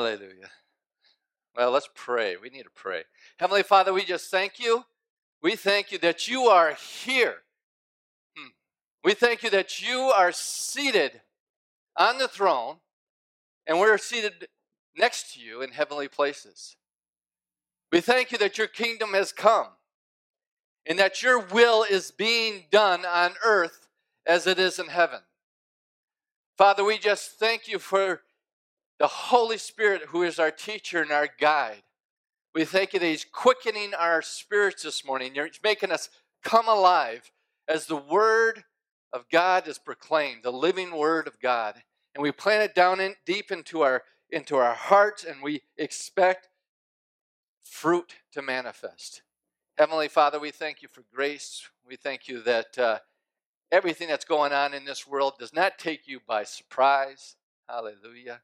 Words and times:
Hallelujah. 0.00 0.48
Well, 1.54 1.72
let's 1.72 1.90
pray. 1.94 2.34
We 2.42 2.48
need 2.48 2.62
to 2.62 2.70
pray. 2.74 3.02
Heavenly 3.38 3.62
Father, 3.62 3.92
we 3.92 4.02
just 4.02 4.30
thank 4.30 4.58
you. 4.58 4.84
We 5.42 5.56
thank 5.56 5.92
you 5.92 5.98
that 5.98 6.26
you 6.26 6.44
are 6.44 6.72
here. 6.72 7.34
Hmm. 8.34 8.48
We 9.04 9.12
thank 9.12 9.42
you 9.42 9.50
that 9.50 9.82
you 9.82 9.98
are 9.98 10.32
seated 10.32 11.20
on 11.98 12.16
the 12.16 12.28
throne 12.28 12.76
and 13.66 13.78
we're 13.78 13.98
seated 13.98 14.48
next 14.96 15.34
to 15.34 15.40
you 15.40 15.60
in 15.60 15.72
heavenly 15.72 16.08
places. 16.08 16.76
We 17.92 18.00
thank 18.00 18.32
you 18.32 18.38
that 18.38 18.56
your 18.56 18.68
kingdom 18.68 19.10
has 19.10 19.32
come 19.32 19.66
and 20.86 20.98
that 20.98 21.22
your 21.22 21.38
will 21.40 21.82
is 21.82 22.10
being 22.10 22.64
done 22.70 23.04
on 23.04 23.32
earth 23.44 23.86
as 24.24 24.46
it 24.46 24.58
is 24.58 24.78
in 24.78 24.86
heaven. 24.86 25.20
Father, 26.56 26.84
we 26.84 26.96
just 26.96 27.32
thank 27.32 27.68
you 27.68 27.78
for 27.78 28.22
the 29.00 29.08
Holy 29.08 29.56
Spirit 29.56 30.02
who 30.08 30.22
is 30.22 30.38
our 30.38 30.50
teacher 30.50 31.00
and 31.00 31.10
our 31.10 31.26
guide. 31.40 31.82
We 32.54 32.66
thank 32.66 32.92
you 32.92 33.00
that 33.00 33.06
He's 33.06 33.24
quickening 33.24 33.94
our 33.94 34.20
spirits 34.20 34.82
this 34.82 35.06
morning. 35.06 35.34
You're 35.34 35.48
making 35.64 35.90
us 35.90 36.10
come 36.44 36.68
alive 36.68 37.32
as 37.66 37.86
the 37.86 37.96
Word 37.96 38.64
of 39.12 39.24
God 39.32 39.66
is 39.66 39.78
proclaimed, 39.78 40.42
the 40.42 40.52
living 40.52 40.94
Word 40.94 41.26
of 41.26 41.40
God. 41.40 41.76
And 42.14 42.22
we 42.22 42.30
plant 42.30 42.62
it 42.62 42.74
down 42.74 43.00
in, 43.00 43.14
deep 43.24 43.50
into 43.50 43.80
our, 43.80 44.02
into 44.30 44.56
our 44.56 44.74
hearts, 44.74 45.24
and 45.24 45.42
we 45.42 45.62
expect 45.78 46.48
fruit 47.62 48.16
to 48.32 48.42
manifest. 48.42 49.22
Heavenly 49.78 50.08
Father, 50.08 50.38
we 50.38 50.50
thank 50.50 50.82
you 50.82 50.88
for 50.88 51.04
grace. 51.14 51.66
We 51.88 51.96
thank 51.96 52.28
you 52.28 52.42
that 52.42 52.78
uh, 52.78 52.98
everything 53.72 54.08
that's 54.08 54.26
going 54.26 54.52
on 54.52 54.74
in 54.74 54.84
this 54.84 55.06
world 55.06 55.34
does 55.38 55.54
not 55.54 55.78
take 55.78 56.06
you 56.06 56.20
by 56.26 56.44
surprise. 56.44 57.36
Hallelujah. 57.66 58.42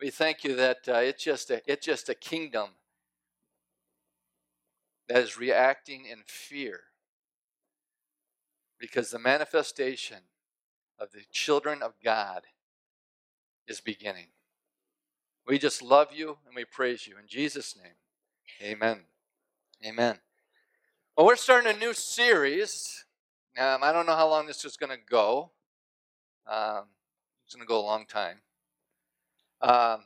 We 0.00 0.10
thank 0.10 0.44
you 0.44 0.56
that 0.56 0.78
uh, 0.88 0.94
it's 0.94 1.22
just 1.22 1.50
a 1.50 1.60
it's 1.70 1.84
just 1.84 2.08
a 2.08 2.14
kingdom 2.14 2.70
that 5.08 5.18
is 5.18 5.38
reacting 5.38 6.06
in 6.06 6.20
fear 6.26 6.80
because 8.78 9.10
the 9.10 9.18
manifestation 9.18 10.18
of 10.98 11.12
the 11.12 11.20
children 11.30 11.82
of 11.82 11.94
God 12.02 12.44
is 13.68 13.80
beginning. 13.80 14.28
We 15.46 15.58
just 15.58 15.82
love 15.82 16.08
you 16.14 16.38
and 16.46 16.54
we 16.54 16.64
praise 16.64 17.06
you 17.06 17.16
in 17.18 17.26
Jesus' 17.26 17.76
name. 17.76 17.94
Amen. 18.62 19.00
Amen. 19.84 20.18
Well, 21.16 21.26
we're 21.26 21.36
starting 21.36 21.74
a 21.74 21.78
new 21.78 21.92
series. 21.92 23.04
Um, 23.58 23.82
I 23.82 23.92
don't 23.92 24.06
know 24.06 24.16
how 24.16 24.28
long 24.28 24.46
this 24.46 24.64
is 24.64 24.76
going 24.76 24.90
to 24.90 25.04
go. 25.04 25.50
Um, 26.46 26.84
it's 27.44 27.54
going 27.54 27.66
to 27.66 27.68
go 27.68 27.80
a 27.80 27.82
long 27.82 28.06
time. 28.06 28.38
Um, 29.62 30.04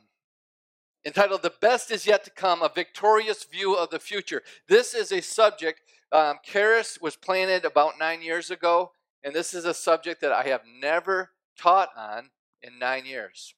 entitled 1.05 1.43
The 1.43 1.53
Best 1.61 1.91
Is 1.91 2.05
Yet 2.05 2.23
to 2.25 2.31
Come 2.31 2.61
A 2.61 2.69
Victorious 2.73 3.43
View 3.43 3.75
of 3.75 3.89
the 3.89 3.99
Future. 3.99 4.41
This 4.67 4.93
is 4.93 5.11
a 5.11 5.21
subject, 5.21 5.81
um, 6.11 6.39
Charis 6.43 6.97
was 7.01 7.15
planted 7.15 7.63
about 7.65 7.99
nine 7.99 8.21
years 8.21 8.51
ago, 8.51 8.91
and 9.23 9.33
this 9.33 9.53
is 9.53 9.65
a 9.65 9.73
subject 9.73 10.21
that 10.21 10.31
I 10.31 10.43
have 10.43 10.61
never 10.81 11.31
taught 11.57 11.89
on 11.95 12.29
in 12.61 12.79
nine 12.79 13.05
years. 13.05 13.53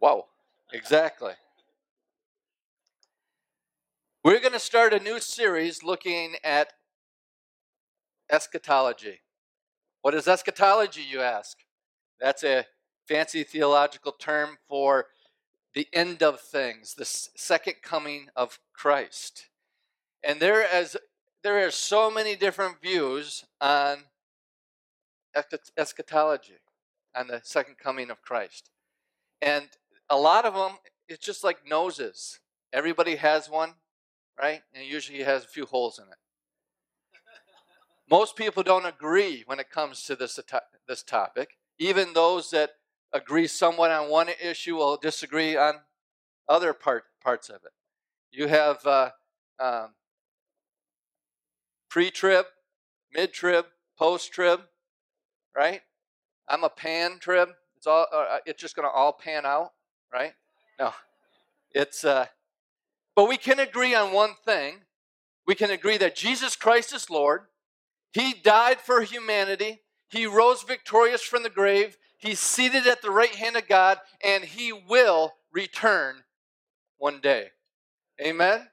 Wow. 0.00 0.26
Exactly. 0.72 1.32
We're 4.24 4.40
going 4.40 4.52
to 4.52 4.58
start 4.58 4.92
a 4.92 4.98
new 4.98 5.20
series 5.20 5.84
looking 5.84 6.34
at 6.42 6.72
eschatology. 8.30 9.20
What 10.02 10.14
is 10.14 10.26
eschatology, 10.26 11.02
you 11.02 11.20
ask? 11.20 11.58
That's 12.20 12.44
a 12.44 12.66
fancy 13.06 13.44
theological 13.44 14.12
term 14.12 14.58
for 14.68 15.06
the 15.74 15.88
end 15.92 16.22
of 16.22 16.40
things, 16.40 16.94
the 16.94 17.04
second 17.04 17.76
coming 17.82 18.28
of 18.34 18.58
Christ. 18.72 19.48
And 20.24 20.40
there 20.40 20.66
is 20.74 20.96
there 21.42 21.64
are 21.64 21.70
so 21.70 22.10
many 22.10 22.34
different 22.34 22.80
views 22.82 23.44
on 23.60 23.98
eschatology, 25.76 26.58
on 27.14 27.28
the 27.28 27.40
second 27.44 27.76
coming 27.78 28.10
of 28.10 28.22
Christ. 28.22 28.70
And 29.40 29.68
a 30.08 30.16
lot 30.16 30.44
of 30.44 30.54
them, 30.54 30.78
it's 31.08 31.24
just 31.24 31.44
like 31.44 31.58
noses. 31.68 32.40
Everybody 32.72 33.16
has 33.16 33.48
one, 33.48 33.74
right? 34.40 34.62
And 34.74 34.84
usually 34.84 35.20
it 35.20 35.26
has 35.26 35.44
a 35.44 35.48
few 35.48 35.66
holes 35.66 35.98
in 35.98 36.06
it. 36.06 36.18
Most 38.10 38.34
people 38.36 38.62
don't 38.62 38.86
agree 38.86 39.42
when 39.46 39.60
it 39.60 39.70
comes 39.70 40.02
to 40.04 40.16
this, 40.16 40.38
this 40.88 41.02
topic. 41.02 41.58
Even 41.78 42.12
those 42.12 42.50
that 42.50 42.70
agree 43.12 43.46
somewhat 43.46 43.90
on 43.90 44.10
one 44.10 44.28
issue 44.42 44.76
will 44.76 44.96
disagree 44.96 45.56
on 45.56 45.74
other 46.48 46.72
part, 46.72 47.04
parts 47.22 47.48
of 47.48 47.56
it. 47.56 47.72
You 48.30 48.48
have 48.48 48.84
uh, 48.86 49.10
um, 49.58 49.90
pre 51.88 52.10
trib, 52.10 52.46
mid 53.12 53.32
trib, 53.32 53.66
post 53.98 54.32
trib, 54.32 54.60
right? 55.56 55.82
I'm 56.48 56.64
a 56.64 56.68
pan 56.68 57.18
trib. 57.20 57.50
It's 57.76 57.86
all. 57.86 58.06
Uh, 58.12 58.38
it's 58.46 58.60
just 58.60 58.76
going 58.76 58.88
to 58.88 58.92
all 58.92 59.12
pan 59.12 59.44
out 59.46 59.72
right? 60.12 60.32
No. 60.78 60.92
It's 61.72 62.04
uh 62.04 62.26
but 63.14 63.28
we 63.28 63.36
can 63.38 63.58
agree 63.58 63.94
on 63.94 64.12
one 64.12 64.34
thing. 64.44 64.82
We 65.46 65.54
can 65.54 65.70
agree 65.70 65.96
that 65.98 66.16
Jesus 66.16 66.54
Christ 66.54 66.94
is 66.94 67.08
Lord. 67.08 67.42
He 68.12 68.34
died 68.34 68.80
for 68.80 69.00
humanity. 69.00 69.80
He 70.08 70.26
rose 70.26 70.62
victorious 70.62 71.22
from 71.22 71.42
the 71.42 71.50
grave. 71.50 71.96
He's 72.18 72.40
seated 72.40 72.86
at 72.86 73.02
the 73.02 73.10
right 73.10 73.34
hand 73.34 73.56
of 73.56 73.68
God 73.68 73.98
and 74.24 74.44
he 74.44 74.72
will 74.72 75.34
return 75.52 76.24
one 76.98 77.20
day. 77.20 77.50
Amen. 78.20 78.68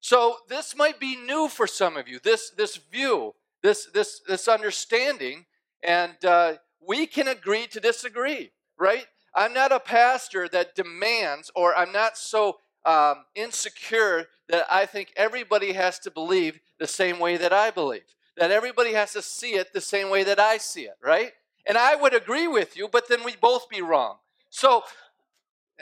So 0.00 0.36
this 0.48 0.76
might 0.76 1.00
be 1.00 1.16
new 1.16 1.48
for 1.48 1.66
some 1.66 1.96
of 1.96 2.08
you. 2.08 2.20
This 2.22 2.50
this 2.50 2.76
view, 2.76 3.34
this 3.62 3.88
this 3.94 4.20
this 4.28 4.48
understanding, 4.48 5.46
and 5.82 6.22
uh, 6.24 6.54
we 6.86 7.06
can 7.06 7.26
agree 7.26 7.66
to 7.68 7.80
disagree, 7.80 8.52
right? 8.78 9.06
I'm 9.34 9.54
not 9.54 9.72
a 9.72 9.80
pastor 9.80 10.48
that 10.50 10.74
demands, 10.74 11.50
or 11.56 11.76
I'm 11.76 11.90
not 11.90 12.16
so 12.16 12.58
um, 12.84 13.24
insecure 13.34 14.26
that 14.48 14.66
I 14.70 14.86
think 14.86 15.12
everybody 15.16 15.72
has 15.72 15.98
to 16.00 16.10
believe 16.10 16.60
the 16.78 16.86
same 16.86 17.18
way 17.18 17.36
that 17.38 17.52
I 17.52 17.70
believe, 17.70 18.14
that 18.36 18.50
everybody 18.50 18.92
has 18.92 19.12
to 19.12 19.22
see 19.22 19.54
it 19.54 19.72
the 19.72 19.80
same 19.80 20.10
way 20.10 20.24
that 20.24 20.40
I 20.40 20.58
see 20.58 20.82
it, 20.82 20.96
right? 21.02 21.32
And 21.66 21.78
I 21.78 21.94
would 21.94 22.14
agree 22.14 22.48
with 22.48 22.76
you, 22.76 22.88
but 22.88 23.08
then 23.08 23.24
we'd 23.24 23.40
both 23.40 23.68
be 23.68 23.80
wrong. 23.80 24.16
So, 24.50 24.82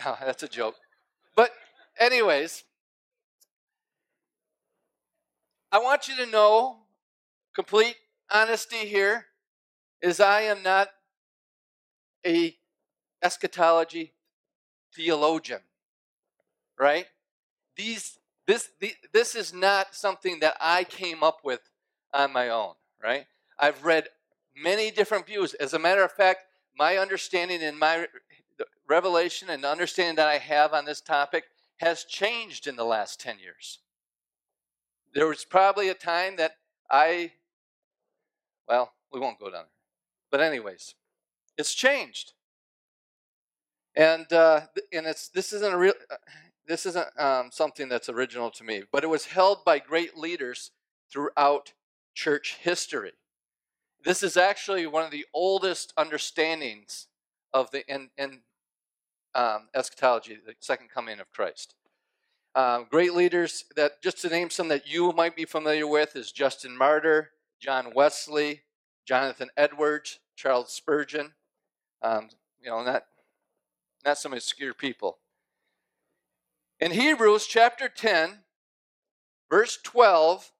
oh, 0.04 0.18
that's 0.24 0.42
a 0.42 0.48
joke. 0.48 0.76
But, 1.34 1.50
anyways, 1.98 2.64
I 5.70 5.78
want 5.78 6.08
you 6.08 6.16
to 6.16 6.26
know, 6.26 6.80
complete 7.54 7.96
honesty 8.30 8.76
here, 8.76 9.26
is 10.02 10.20
I 10.20 10.42
am 10.42 10.62
not 10.62 10.88
a 12.26 12.54
eschatology 13.22 14.12
theologian, 14.94 15.60
right? 16.78 17.06
These, 17.76 18.18
this, 18.46 18.68
the, 18.80 18.92
this 19.12 19.34
is 19.34 19.54
not 19.54 19.94
something 19.94 20.40
that 20.40 20.56
I 20.60 20.84
came 20.84 21.22
up 21.22 21.38
with 21.42 21.60
on 22.12 22.32
my 22.32 22.48
own, 22.48 22.74
right? 23.02 23.26
I've 23.58 23.84
read 23.84 24.08
many 24.56 24.90
different 24.90 25.26
views. 25.26 25.54
As 25.54 25.74
a 25.74 25.78
matter 25.78 26.04
of 26.04 26.12
fact, 26.12 26.44
my 26.76 26.96
understanding 26.96 27.62
and 27.62 27.78
my 27.78 28.06
revelation 28.88 29.50
and 29.50 29.64
understanding 29.64 30.16
that 30.16 30.28
I 30.28 30.38
have 30.38 30.72
on 30.72 30.84
this 30.84 31.00
topic 31.00 31.44
has 31.78 32.04
changed 32.04 32.66
in 32.66 32.76
the 32.76 32.84
last 32.84 33.20
10 33.20 33.38
years. 33.38 33.78
There 35.14 35.26
was 35.26 35.44
probably 35.44 35.88
a 35.88 35.94
time 35.94 36.36
that 36.36 36.52
I, 36.90 37.32
well, 38.68 38.92
we 39.12 39.20
won't 39.20 39.38
go 39.38 39.46
down 39.46 39.64
there. 39.64 39.66
But, 40.30 40.40
anyways, 40.40 40.94
it's 41.58 41.74
changed 41.74 42.32
and 43.94 44.32
uh, 44.32 44.62
and 44.92 45.06
it's 45.06 45.28
this 45.28 45.52
isn't 45.52 45.72
a 45.72 45.76
real 45.76 45.94
uh, 46.10 46.16
this 46.66 46.86
isn't 46.86 47.08
um, 47.18 47.50
something 47.52 47.88
that's 47.88 48.08
original 48.08 48.50
to 48.52 48.64
me, 48.64 48.82
but 48.90 49.04
it 49.04 49.08
was 49.08 49.26
held 49.26 49.64
by 49.64 49.78
great 49.78 50.16
leaders 50.16 50.70
throughout 51.10 51.72
church 52.14 52.58
history. 52.60 53.12
This 54.04 54.22
is 54.22 54.36
actually 54.36 54.86
one 54.86 55.04
of 55.04 55.10
the 55.10 55.26
oldest 55.32 55.92
understandings 55.96 57.06
of 57.52 57.70
the 57.70 57.86
in, 57.92 58.10
in 58.16 58.40
um, 59.34 59.68
eschatology, 59.74 60.36
the 60.44 60.54
second 60.60 60.90
coming 60.90 61.20
of 61.20 61.30
Christ. 61.30 61.74
Um, 62.54 62.86
great 62.90 63.14
leaders 63.14 63.64
that 63.76 64.02
just 64.02 64.20
to 64.22 64.28
name 64.28 64.50
some 64.50 64.68
that 64.68 64.86
you 64.86 65.12
might 65.12 65.36
be 65.36 65.44
familiar 65.44 65.86
with 65.86 66.16
is 66.16 66.32
Justin 66.32 66.76
Martyr, 66.76 67.30
John 67.60 67.92
Wesley, 67.94 68.62
Jonathan 69.06 69.48
Edwards, 69.56 70.18
Charles 70.36 70.72
Spurgeon. 70.72 71.32
Um, 72.02 72.28
you 72.60 72.70
know, 72.70 72.82
not 72.82 73.04
not 74.04 74.18
some 74.18 74.32
obscure 74.32 74.74
people. 74.74 75.18
In 76.80 76.90
Hebrews 76.90 77.46
chapter 77.46 77.88
10, 77.88 78.40
verse 79.48 79.78
12, 79.82 80.50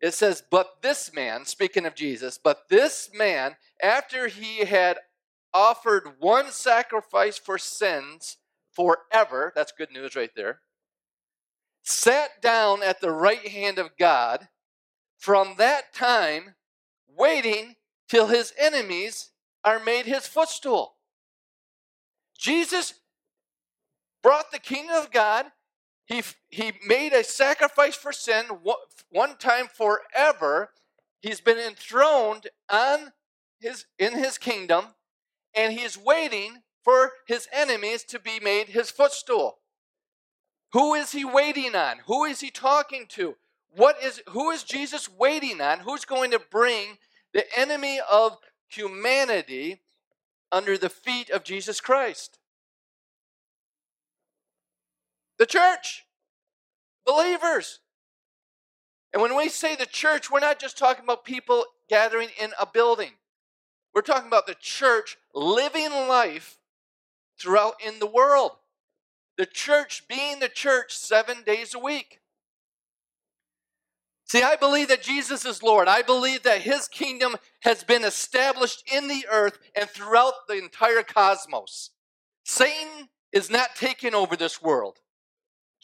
it 0.00 0.14
says, 0.14 0.42
But 0.50 0.82
this 0.82 1.12
man, 1.14 1.44
speaking 1.44 1.86
of 1.86 1.94
Jesus, 1.94 2.38
but 2.42 2.68
this 2.68 3.10
man, 3.14 3.56
after 3.82 4.28
he 4.28 4.64
had 4.64 4.98
offered 5.54 6.14
one 6.18 6.50
sacrifice 6.50 7.38
for 7.38 7.56
sins 7.56 8.38
forever. 8.72 9.52
That's 9.54 9.72
good 9.72 9.92
news 9.92 10.16
right 10.16 10.32
there. 10.34 10.60
Sat 11.84 12.42
down 12.42 12.82
at 12.82 13.00
the 13.00 13.12
right 13.12 13.46
hand 13.46 13.78
of 13.78 13.96
God. 13.96 14.48
From 15.16 15.54
that 15.56 15.94
time, 15.94 16.54
waiting 17.08 17.76
till 18.08 18.26
his 18.26 18.52
enemies 18.58 19.30
are 19.64 19.78
made 19.78 20.04
his 20.04 20.26
footstool. 20.26 20.96
Jesus 22.36 22.94
brought 24.22 24.50
the 24.50 24.58
kingdom 24.58 24.96
of 24.96 25.10
God. 25.10 25.46
He, 26.06 26.22
he 26.50 26.72
made 26.86 27.12
a 27.12 27.24
sacrifice 27.24 27.96
for 27.96 28.12
sin 28.12 28.44
one 29.10 29.36
time 29.38 29.68
forever. 29.68 30.70
He's 31.20 31.40
been 31.40 31.58
enthroned 31.58 32.48
on 32.68 33.12
his, 33.58 33.86
in 33.98 34.14
his 34.14 34.36
kingdom, 34.36 34.86
and 35.54 35.72
he's 35.72 35.96
waiting 35.96 36.62
for 36.82 37.12
his 37.26 37.48
enemies 37.50 38.04
to 38.04 38.18
be 38.18 38.38
made 38.38 38.68
his 38.68 38.90
footstool. 38.90 39.58
Who 40.74 40.94
is 40.94 41.12
he 41.12 41.24
waiting 41.24 41.74
on? 41.74 42.00
Who 42.06 42.24
is 42.24 42.40
he 42.40 42.50
talking 42.50 43.06
to? 43.10 43.36
What 43.76 43.96
is 44.02 44.22
who 44.28 44.50
is 44.50 44.62
Jesus 44.62 45.08
waiting 45.08 45.60
on? 45.60 45.80
Who's 45.80 46.04
going 46.04 46.30
to 46.32 46.40
bring 46.50 46.98
the 47.32 47.44
enemy 47.58 48.00
of 48.10 48.36
humanity 48.68 49.82
under 50.52 50.76
the 50.76 50.88
feet 50.88 51.30
of 51.30 51.44
Jesus 51.44 51.80
Christ? 51.80 52.38
The 55.38 55.46
church, 55.46 56.04
believers. 57.06 57.80
And 59.12 59.22
when 59.22 59.36
we 59.36 59.48
say 59.48 59.76
the 59.76 59.86
church, 59.86 60.30
we're 60.30 60.40
not 60.40 60.58
just 60.58 60.76
talking 60.76 61.04
about 61.04 61.24
people 61.24 61.64
gathering 61.88 62.30
in 62.40 62.50
a 62.60 62.66
building. 62.66 63.12
We're 63.94 64.02
talking 64.02 64.26
about 64.26 64.46
the 64.46 64.56
church 64.58 65.16
living 65.34 65.90
life 65.90 66.58
throughout 67.38 67.74
in 67.84 68.00
the 68.00 68.06
world. 68.06 68.52
The 69.36 69.46
church 69.46 70.06
being 70.08 70.40
the 70.40 70.48
church 70.48 70.96
seven 70.96 71.42
days 71.44 71.74
a 71.74 71.78
week. 71.78 72.20
See, 74.26 74.42
I 74.42 74.56
believe 74.56 74.88
that 74.88 75.02
Jesus 75.02 75.44
is 75.44 75.62
Lord. 75.62 75.86
I 75.86 76.02
believe 76.02 76.42
that 76.44 76.62
his 76.62 76.88
kingdom 76.88 77.36
has 77.60 77.84
been 77.84 78.04
established 78.04 78.82
in 78.92 79.06
the 79.06 79.26
earth 79.30 79.58
and 79.76 79.88
throughout 79.88 80.48
the 80.48 80.54
entire 80.54 81.02
cosmos. 81.02 81.90
Satan 82.44 83.10
is 83.32 83.50
not 83.50 83.76
taking 83.76 84.14
over 84.14 84.34
this 84.34 84.62
world. 84.62 84.98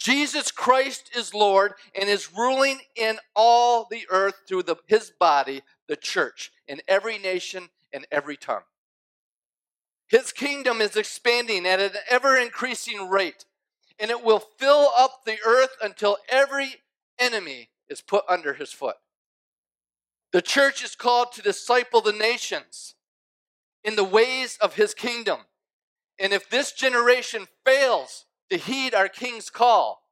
Jesus 0.00 0.50
Christ 0.50 1.11
is 1.14 1.35
Lord 1.35 1.75
and 1.94 2.08
is 2.08 2.32
ruling 2.35 2.79
in 2.97 3.19
all 3.37 3.87
the 3.91 4.06
earth 4.11 4.35
through 4.49 4.62
the, 4.62 4.76
his 4.87 5.11
body, 5.11 5.61
the 5.88 5.97
church, 5.97 6.50
in 6.67 6.81
every 6.88 7.19
nation 7.19 7.69
and 7.93 8.06
every 8.11 8.38
tongue. 8.38 8.62
His 10.08 10.32
kingdom 10.32 10.81
is 10.81 10.97
expanding 10.97 11.67
at 11.67 11.81
an 11.81 11.93
ever 12.08 12.35
increasing 12.38 13.11
rate, 13.11 13.44
and 13.99 14.11
it 14.11 14.25
will 14.25 14.43
fill 14.58 14.88
up 14.97 15.20
the 15.26 15.37
earth 15.47 15.76
until 15.82 16.17
every 16.31 16.76
enemy 17.19 17.69
is 17.91 18.00
put 18.00 18.25
under 18.26 18.55
his 18.55 18.73
foot. 18.73 18.96
The 20.32 20.41
church 20.41 20.82
is 20.82 20.96
called 20.96 21.32
to 21.32 21.43
disciple 21.43 22.00
the 22.00 22.12
nations 22.12 22.94
in 23.85 23.96
the 23.96 24.05
ways 24.05 24.56
of 24.62 24.76
his 24.76 24.94
kingdom. 24.94 25.41
And 26.19 26.32
if 26.32 26.49
this 26.49 26.73
generation 26.73 27.49
fails 27.67 28.25
to 28.50 28.56
heed 28.56 28.94
our 28.94 29.08
king's 29.08 29.50
call, 29.50 30.02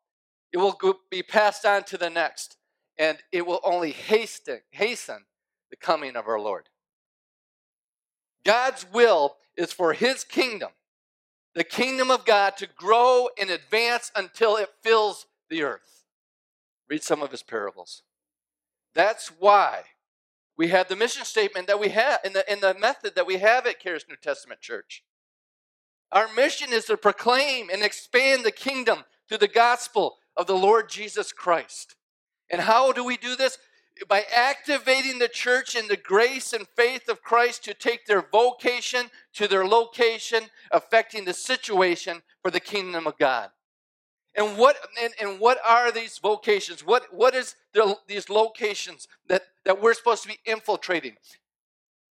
it 0.52 0.58
will 0.58 0.79
be 1.11 1.23
passed 1.23 1.64
on 1.64 1.85
to 1.85 1.99
the 1.99 2.11
next, 2.11 2.56
and 2.99 3.19
it 3.32 3.46
will 3.46 3.61
only 3.62 3.90
hasten, 3.90 4.61
hasten 4.70 5.25
the 5.70 5.76
coming 5.76 6.17
of 6.17 6.26
our 6.26 6.40
Lord. 6.40 6.69
God's 8.44 8.87
will 8.90 9.37
is 9.56 9.73
for 9.73 9.93
his 9.93 10.25
kingdom, 10.25 10.70
the 11.55 11.64
kingdom 11.64 12.11
of 12.11 12.25
God, 12.25 12.56
to 12.58 12.67
grow 12.67 13.29
and 13.38 13.50
advance 13.50 14.11
until 14.17 14.56
it 14.56 14.70
fills 14.82 15.26
the 15.50 15.62
earth. 15.62 16.05
Read 16.88 17.02
some 17.02 17.23
of 17.23 17.31
his 17.31 17.43
parables. 17.43 18.02
That's 18.94 19.29
why 19.29 19.82
we 20.56 20.69
have 20.69 20.88
the 20.88 20.96
mission 20.96 21.25
statement 21.25 21.67
that 21.67 21.79
we 21.79 21.91
have 21.91 22.20
in 22.25 22.32
the, 22.32 22.50
in 22.50 22.61
the 22.61 22.75
method 22.75 23.14
that 23.14 23.26
we 23.26 23.38
have 23.38 23.67
at 23.67 23.81
Charis 23.81 24.05
New 24.08 24.17
Testament 24.17 24.61
Church. 24.61 25.05
Our 26.10 26.32
mission 26.34 26.72
is 26.72 26.87
to 26.87 26.96
proclaim 26.96 27.69
and 27.70 27.82
expand 27.82 28.44
the 28.44 28.50
kingdom 28.50 29.05
through 29.28 29.38
the 29.38 29.49
gospel 29.49 30.16
of 30.37 30.46
the 30.46 30.56
Lord 30.56 30.88
Jesus 30.88 31.32
Christ. 31.32 31.96
And 32.50 32.62
how 32.62 32.93
do 32.93 33.05
we 33.05 33.16
do 33.16 33.37
this? 33.37 33.58
By 34.08 34.25
activating 34.32 35.19
the 35.19 35.28
church 35.28 35.75
in 35.75 35.88
the 35.88 35.96
grace 35.96 36.52
and 36.52 36.66
faith 36.76 37.08
of 37.08 37.22
Christ 37.22 37.64
to 37.64 37.75
take 37.75 38.06
their 38.06 38.22
vocation 38.22 39.10
to 39.34 39.49
their 39.49 39.66
location, 39.66 40.44
affecting 40.70 41.25
the 41.25 41.34
situation 41.34 42.22
for 42.43 42.50
the 42.50 42.60
kingdom 42.60 43.06
of 43.06 43.19
God. 43.19 43.50
And 44.37 44.56
what 44.56 44.76
and, 45.02 45.12
and 45.20 45.40
what 45.40 45.58
are 45.66 45.90
these 45.90 46.19
vocations? 46.19 46.87
What 46.87 47.12
what 47.12 47.34
is 47.34 47.56
the, 47.75 47.96
these 48.06 48.31
locations 48.31 49.08
that, 49.26 49.43
that 49.64 49.82
we're 49.82 49.94
supposed 49.94 50.22
to 50.22 50.28
be 50.28 50.38
infiltrating? 50.46 51.16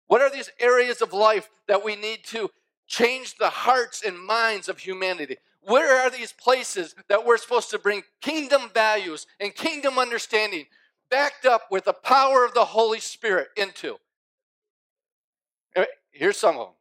What 0.07 0.21
are 0.21 0.29
these 0.29 0.51
areas 0.59 1.01
of 1.01 1.13
life 1.13 1.49
that 1.67 1.85
we 1.85 1.95
need 1.95 2.25
to 2.25 2.49
change 2.87 3.35
the 3.37 3.49
hearts 3.49 4.01
and 4.03 4.19
minds 4.19 4.69
of 4.69 4.79
humanity. 4.79 5.37
Where 5.61 6.01
are 6.01 6.09
these 6.09 6.31
places 6.31 6.95
that 7.09 7.25
we're 7.25 7.37
supposed 7.37 7.69
to 7.71 7.79
bring 7.79 8.03
kingdom 8.21 8.69
values 8.73 9.27
and 9.39 9.53
kingdom 9.53 9.99
understanding 9.99 10.65
backed 11.11 11.45
up 11.45 11.63
with 11.69 11.85
the 11.85 11.93
power 11.93 12.45
of 12.45 12.53
the 12.53 12.65
Holy 12.65 12.99
Spirit 12.99 13.49
into? 13.57 13.97
Eh, 15.75 15.85
here's 16.11 16.37
some 16.37 16.57
of 16.57 16.67
them 16.67 16.75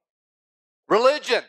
religion. 0.88 1.42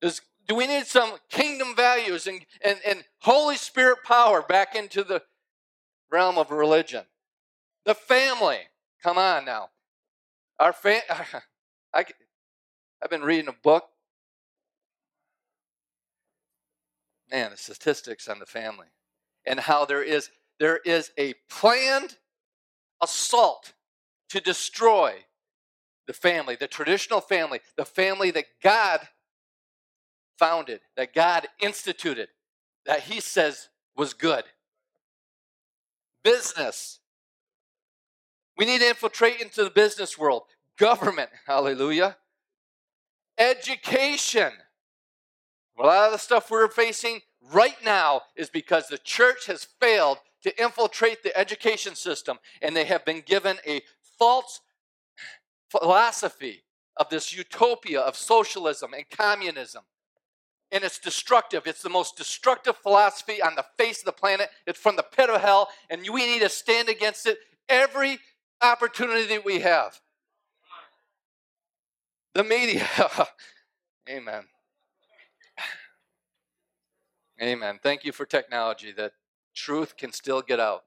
Does, 0.00 0.20
do 0.46 0.54
we 0.54 0.66
need 0.66 0.86
some 0.86 1.12
kingdom 1.30 1.74
values 1.76 2.26
and, 2.26 2.40
and, 2.64 2.78
and 2.86 3.04
Holy 3.18 3.56
Spirit 3.56 3.98
power 4.04 4.42
back 4.42 4.74
into 4.74 5.04
the 5.04 5.22
realm 6.10 6.38
of 6.38 6.50
religion? 6.50 7.04
The 7.84 7.94
family. 7.94 8.58
Come 9.02 9.18
on 9.18 9.44
now. 9.44 9.70
Our 10.58 10.72
fam- 10.72 11.02
I, 11.94 12.04
I've 13.02 13.10
been 13.10 13.22
reading 13.22 13.48
a 13.48 13.52
book. 13.52 13.88
Man, 17.30 17.50
the 17.50 17.56
statistics 17.56 18.28
on 18.28 18.38
the 18.38 18.46
family 18.46 18.86
and 19.44 19.60
how 19.60 19.84
there 19.84 20.02
is 20.02 20.30
there 20.58 20.78
is 20.78 21.10
a 21.18 21.34
planned 21.50 22.16
assault 23.02 23.74
to 24.30 24.40
destroy 24.40 25.14
the 26.06 26.12
family, 26.12 26.56
the 26.58 26.68
traditional 26.68 27.20
family, 27.20 27.60
the 27.76 27.84
family 27.84 28.30
that 28.30 28.46
God 28.62 29.00
founded, 30.38 30.80
that 30.96 31.12
God 31.12 31.48
instituted, 31.60 32.28
that 32.86 33.00
He 33.00 33.20
says 33.20 33.68
was 33.96 34.14
good. 34.14 34.44
Business. 36.22 37.00
We 38.56 38.64
need 38.64 38.80
to 38.80 38.88
infiltrate 38.88 39.40
into 39.40 39.64
the 39.64 39.70
business 39.70 40.16
world. 40.16 40.44
Government, 40.78 41.30
hallelujah. 41.46 42.16
Education. 43.38 44.52
A 45.78 45.82
lot 45.82 46.06
of 46.06 46.12
the 46.12 46.18
stuff 46.18 46.50
we're 46.50 46.68
facing 46.68 47.20
right 47.52 47.76
now 47.84 48.22
is 48.34 48.48
because 48.48 48.88
the 48.88 48.98
church 48.98 49.46
has 49.46 49.66
failed 49.80 50.18
to 50.42 50.62
infiltrate 50.62 51.22
the 51.22 51.36
education 51.36 51.94
system 51.94 52.38
and 52.62 52.74
they 52.74 52.84
have 52.84 53.04
been 53.04 53.22
given 53.24 53.58
a 53.66 53.82
false 54.18 54.60
philosophy 55.70 56.64
of 56.96 57.08
this 57.10 57.36
utopia 57.36 58.00
of 58.00 58.16
socialism 58.16 58.94
and 58.94 59.04
communism. 59.10 59.82
And 60.72 60.82
it's 60.82 60.98
destructive. 60.98 61.66
It's 61.66 61.82
the 61.82 61.90
most 61.90 62.16
destructive 62.16 62.76
philosophy 62.76 63.42
on 63.42 63.54
the 63.54 63.66
face 63.78 64.00
of 64.00 64.06
the 64.06 64.12
planet. 64.12 64.48
It's 64.66 64.78
from 64.78 64.96
the 64.96 65.02
pit 65.04 65.30
of 65.30 65.40
hell, 65.40 65.68
and 65.90 66.02
we 66.12 66.26
need 66.26 66.40
to 66.40 66.48
stand 66.48 66.88
against 66.88 67.26
it 67.26 67.38
every 67.68 68.18
opportunity 68.62 69.26
that 69.26 69.44
we 69.44 69.60
have. 69.60 70.00
The 72.36 72.44
media. 72.44 72.86
Amen. 74.10 74.44
Amen. 77.40 77.80
Thank 77.82 78.04
you 78.04 78.12
for 78.12 78.26
technology 78.26 78.92
that 78.92 79.12
truth 79.54 79.96
can 79.96 80.12
still 80.12 80.42
get 80.42 80.60
out. 80.60 80.84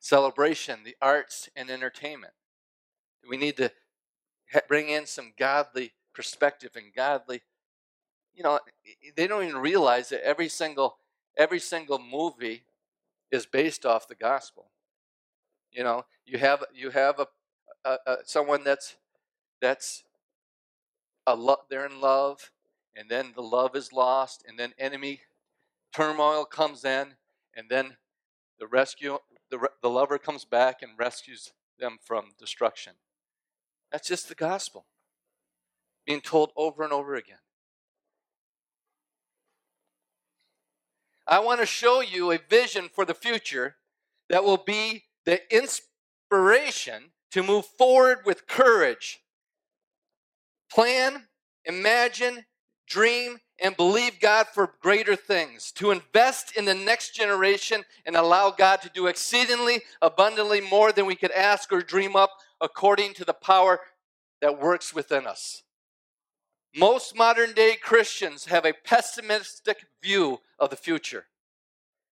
Celebration, 0.00 0.78
the 0.82 0.96
arts 1.02 1.50
and 1.54 1.68
entertainment. 1.68 2.32
We 3.28 3.36
need 3.36 3.58
to 3.58 3.70
bring 4.66 4.88
in 4.88 5.04
some 5.04 5.34
godly 5.38 5.92
perspective 6.14 6.70
and 6.74 6.94
godly 6.96 7.42
you 8.34 8.42
know 8.42 8.60
they 9.16 9.26
don't 9.26 9.44
even 9.44 9.60
realize 9.60 10.08
that 10.10 10.24
every 10.24 10.48
single 10.48 10.96
every 11.36 11.58
single 11.58 11.98
movie 11.98 12.64
is 13.32 13.46
based 13.46 13.84
off 13.84 14.06
the 14.06 14.14
gospel 14.14 14.70
you 15.72 15.82
know 15.82 16.04
you 16.24 16.38
have 16.38 16.62
you 16.72 16.90
have 16.90 17.18
a, 17.18 17.26
a, 17.84 17.98
a 18.06 18.16
someone 18.24 18.62
that's 18.62 18.94
that's 19.64 20.04
a 21.26 21.34
lo- 21.34 21.64
they're 21.70 21.86
in 21.86 22.00
love, 22.00 22.50
and 22.94 23.08
then 23.08 23.32
the 23.34 23.42
love 23.42 23.74
is 23.74 23.94
lost, 23.94 24.44
and 24.46 24.58
then 24.58 24.74
enemy 24.78 25.22
turmoil 25.94 26.44
comes 26.44 26.84
in, 26.84 27.14
and 27.56 27.68
then 27.70 27.96
the 28.58 28.66
rescue 28.66 29.18
the, 29.50 29.70
the 29.82 29.88
lover 29.90 30.18
comes 30.18 30.44
back 30.44 30.82
and 30.82 30.92
rescues 30.98 31.52
them 31.78 31.98
from 32.02 32.32
destruction. 32.38 32.94
That's 33.90 34.08
just 34.08 34.28
the 34.28 34.34
gospel 34.34 34.84
being 36.06 36.20
told 36.20 36.52
over 36.56 36.82
and 36.82 36.92
over 36.92 37.14
again. 37.14 37.38
I 41.26 41.38
want 41.38 41.60
to 41.60 41.66
show 41.66 42.02
you 42.02 42.32
a 42.32 42.38
vision 42.38 42.90
for 42.92 43.06
the 43.06 43.14
future 43.14 43.76
that 44.28 44.44
will 44.44 44.58
be 44.58 45.04
the 45.24 45.40
inspiration 45.54 47.12
to 47.30 47.42
move 47.42 47.64
forward 47.64 48.18
with 48.26 48.46
courage. 48.46 49.23
Plan, 50.74 51.28
imagine, 51.64 52.44
dream, 52.88 53.38
and 53.62 53.76
believe 53.76 54.18
God 54.18 54.48
for 54.48 54.74
greater 54.82 55.14
things, 55.14 55.70
to 55.72 55.92
invest 55.92 56.56
in 56.56 56.64
the 56.64 56.74
next 56.74 57.14
generation 57.14 57.84
and 58.04 58.16
allow 58.16 58.50
God 58.50 58.82
to 58.82 58.90
do 58.90 59.06
exceedingly 59.06 59.82
abundantly 60.02 60.60
more 60.60 60.90
than 60.90 61.06
we 61.06 61.14
could 61.14 61.30
ask 61.30 61.72
or 61.72 61.80
dream 61.80 62.16
up 62.16 62.30
according 62.60 63.14
to 63.14 63.24
the 63.24 63.32
power 63.32 63.80
that 64.40 64.60
works 64.60 64.92
within 64.92 65.28
us. 65.28 65.62
Most 66.74 67.16
modern 67.16 67.52
day 67.52 67.76
Christians 67.80 68.46
have 68.46 68.64
a 68.64 68.72
pessimistic 68.72 69.86
view 70.02 70.40
of 70.58 70.70
the 70.70 70.76
future. 70.76 71.26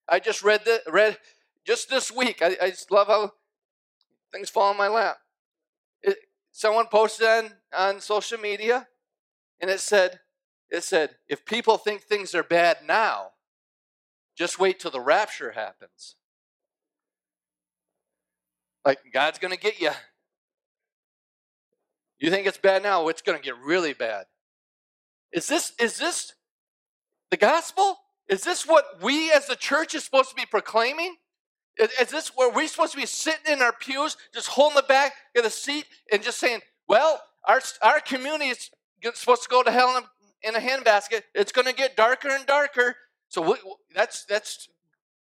I 0.08 0.20
just 0.20 0.44
read 0.44 0.64
the, 0.64 0.82
read 0.88 1.18
just 1.66 1.90
this 1.90 2.12
week. 2.12 2.40
I, 2.40 2.56
I 2.62 2.70
just 2.70 2.92
love 2.92 3.08
how 3.08 3.32
things 4.32 4.50
fall 4.50 4.70
in 4.70 4.78
my 4.78 4.86
lap. 4.86 5.18
Someone 6.62 6.86
posted 6.86 7.26
on, 7.26 7.50
on 7.76 8.00
social 8.00 8.38
media, 8.38 8.86
and 9.60 9.68
it 9.68 9.80
said, 9.80 10.20
it 10.70 10.84
said, 10.84 11.16
if 11.28 11.44
people 11.44 11.76
think 11.76 12.02
things 12.02 12.36
are 12.36 12.44
bad 12.44 12.76
now, 12.86 13.30
just 14.38 14.60
wait 14.60 14.78
till 14.78 14.92
the 14.92 15.00
rapture 15.00 15.50
happens. 15.50 16.14
Like 18.84 19.00
God's 19.12 19.40
going 19.40 19.52
to 19.52 19.58
get 19.58 19.80
you. 19.80 19.90
You 22.20 22.30
think 22.30 22.46
it's 22.46 22.58
bad 22.58 22.84
now, 22.84 23.08
it's 23.08 23.22
going 23.22 23.36
to 23.36 23.44
get 23.44 23.56
really 23.58 23.92
bad. 23.92 24.26
Is 25.32 25.48
this 25.48 25.72
is 25.80 25.98
this 25.98 26.32
the 27.32 27.36
gospel? 27.38 27.98
Is 28.28 28.44
this 28.44 28.64
what 28.64 29.02
we 29.02 29.32
as 29.32 29.48
the 29.48 29.56
church 29.56 29.96
is 29.96 30.04
supposed 30.04 30.30
to 30.30 30.36
be 30.36 30.46
proclaiming? 30.46 31.16
Is, 31.78 31.90
is 32.00 32.08
this 32.08 32.32
where 32.34 32.50
we're 32.50 32.68
supposed 32.68 32.92
to 32.92 32.98
be 32.98 33.06
sitting 33.06 33.52
in 33.52 33.62
our 33.62 33.72
pews, 33.72 34.16
just 34.34 34.48
holding 34.48 34.76
the 34.76 34.82
back 34.82 35.14
of 35.36 35.44
the 35.44 35.50
seat 35.50 35.86
and 36.12 36.22
just 36.22 36.38
saying, 36.38 36.60
well, 36.88 37.22
our, 37.46 37.60
our 37.82 38.00
community 38.00 38.46
is 38.50 38.70
supposed 39.14 39.42
to 39.42 39.48
go 39.48 39.62
to 39.62 39.70
hell 39.70 39.96
in 39.96 40.04
a, 40.04 40.48
in 40.48 40.54
a 40.56 40.58
handbasket. 40.58 41.22
It's 41.34 41.52
going 41.52 41.66
to 41.66 41.74
get 41.74 41.96
darker 41.96 42.28
and 42.28 42.46
darker. 42.46 42.96
So 43.28 43.40
we, 43.42 43.54
that's, 43.94 44.24
that's, 44.24 44.68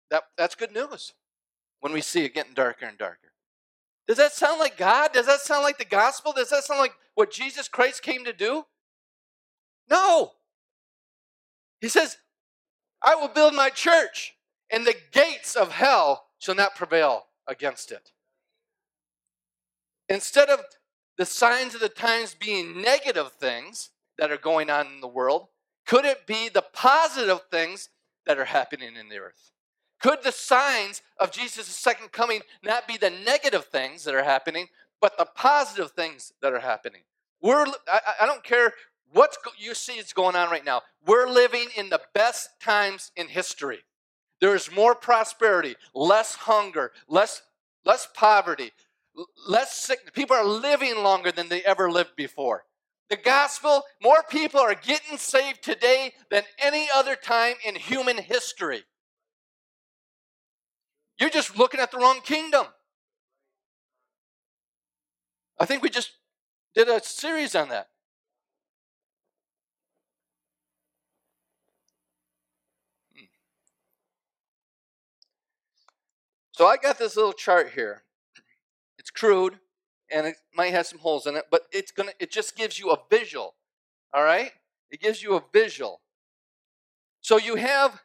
that, 0.09 0.23
that's 0.37 0.55
good 0.55 0.73
news 0.73 1.13
when 1.79 1.93
we 1.93 2.01
see 2.01 2.25
it 2.25 2.33
getting 2.33 2.53
darker 2.53 2.85
and 2.85 2.97
darker. 2.97 3.31
Does 4.07 4.17
that 4.17 4.33
sound 4.33 4.59
like 4.59 4.77
God? 4.77 5.13
Does 5.13 5.27
that 5.27 5.39
sound 5.39 5.63
like 5.63 5.77
the 5.77 5.85
gospel? 5.85 6.33
Does 6.33 6.49
that 6.49 6.63
sound 6.63 6.79
like 6.79 6.93
what 7.15 7.31
Jesus 7.31 7.67
Christ 7.67 8.01
came 8.01 8.25
to 8.25 8.33
do? 8.33 8.65
No. 9.89 10.31
He 11.79 11.89
says, 11.89 12.17
I 13.01 13.15
will 13.15 13.27
build 13.27 13.53
my 13.53 13.69
church, 13.69 14.32
and 14.73 14.87
the 14.87 14.95
gates 15.11 15.55
of 15.55 15.71
hell 15.71 16.25
shall 16.39 16.55
not 16.55 16.75
prevail 16.75 17.27
against 17.47 17.91
it. 17.91 18.11
Instead 20.09 20.49
of 20.49 20.61
the 21.17 21.25
signs 21.25 21.75
of 21.75 21.79
the 21.79 21.87
times 21.87 22.35
being 22.37 22.81
negative 22.81 23.31
things 23.33 23.91
that 24.17 24.31
are 24.31 24.37
going 24.37 24.71
on 24.71 24.87
in 24.87 24.99
the 24.99 25.07
world, 25.07 25.47
could 25.85 26.05
it 26.05 26.25
be 26.25 26.49
the 26.49 26.63
positive 26.73 27.41
things 27.51 27.89
that 28.25 28.39
are 28.39 28.45
happening 28.45 28.95
in 28.95 29.09
the 29.09 29.19
earth? 29.19 29.51
Could 30.01 30.23
the 30.23 30.31
signs 30.31 31.03
of 31.19 31.31
Jesus' 31.31 31.67
second 31.67 32.11
coming 32.11 32.41
not 32.63 32.87
be 32.87 32.97
the 32.97 33.11
negative 33.11 33.65
things 33.65 34.03
that 34.03 34.15
are 34.15 34.23
happening, 34.23 34.67
but 34.99 35.17
the 35.17 35.27
positive 35.35 35.91
things 35.91 36.33
that 36.41 36.51
are 36.51 36.59
happening? 36.59 37.01
We're, 37.41 37.67
I, 37.87 37.99
I 38.21 38.25
don't 38.25 38.43
care 38.43 38.73
what 39.11 39.37
you 39.57 39.75
see 39.75 39.93
is 39.93 40.13
going 40.13 40.35
on 40.35 40.49
right 40.49 40.65
now. 40.65 40.81
We're 41.05 41.29
living 41.29 41.67
in 41.77 41.89
the 41.89 42.01
best 42.15 42.49
times 42.59 43.11
in 43.15 43.27
history. 43.27 43.83
There 44.43 44.55
is 44.55 44.69
more 44.69 44.93
prosperity, 44.93 45.77
less 45.95 46.35
hunger, 46.35 46.91
less, 47.07 47.43
less 47.85 48.09
poverty, 48.13 48.73
less 49.47 49.73
sickness. 49.73 50.11
People 50.13 50.35
are 50.35 50.43
living 50.43 50.97
longer 50.97 51.31
than 51.31 51.47
they 51.47 51.63
ever 51.63 51.89
lived 51.89 52.17
before. 52.17 52.65
The 53.09 53.15
gospel, 53.15 53.83
more 54.01 54.21
people 54.29 54.59
are 54.59 54.75
getting 54.75 55.17
saved 55.17 55.63
today 55.63 56.11
than 56.29 56.43
any 56.59 56.89
other 56.93 57.15
time 57.15 57.53
in 57.65 57.75
human 57.75 58.17
history. 58.17 58.83
You're 61.17 61.29
just 61.29 61.57
looking 61.57 61.79
at 61.79 61.91
the 61.91 61.97
wrong 61.99 62.19
kingdom. 62.19 62.65
I 65.57 65.63
think 65.65 65.81
we 65.81 65.89
just 65.89 66.11
did 66.75 66.89
a 66.89 67.01
series 67.01 67.55
on 67.55 67.69
that. 67.69 67.87
So 76.53 76.67
I 76.67 76.77
got 76.77 76.99
this 76.99 77.15
little 77.15 77.33
chart 77.33 77.71
here. 77.73 78.03
It's 78.97 79.09
crude 79.09 79.59
and 80.11 80.27
it 80.27 80.35
might 80.55 80.71
have 80.71 80.85
some 80.85 80.99
holes 80.99 81.25
in 81.25 81.35
it, 81.35 81.45
but 81.49 81.63
it's 81.71 81.91
gonna 81.91 82.11
it 82.19 82.31
just 82.31 82.55
gives 82.55 82.79
you 82.79 82.91
a 82.91 82.97
visual. 83.09 83.55
All 84.13 84.23
right? 84.23 84.51
It 84.91 85.01
gives 85.01 85.23
you 85.23 85.35
a 85.35 85.43
visual. 85.51 86.01
So 87.21 87.37
you 87.37 87.55
have 87.55 88.01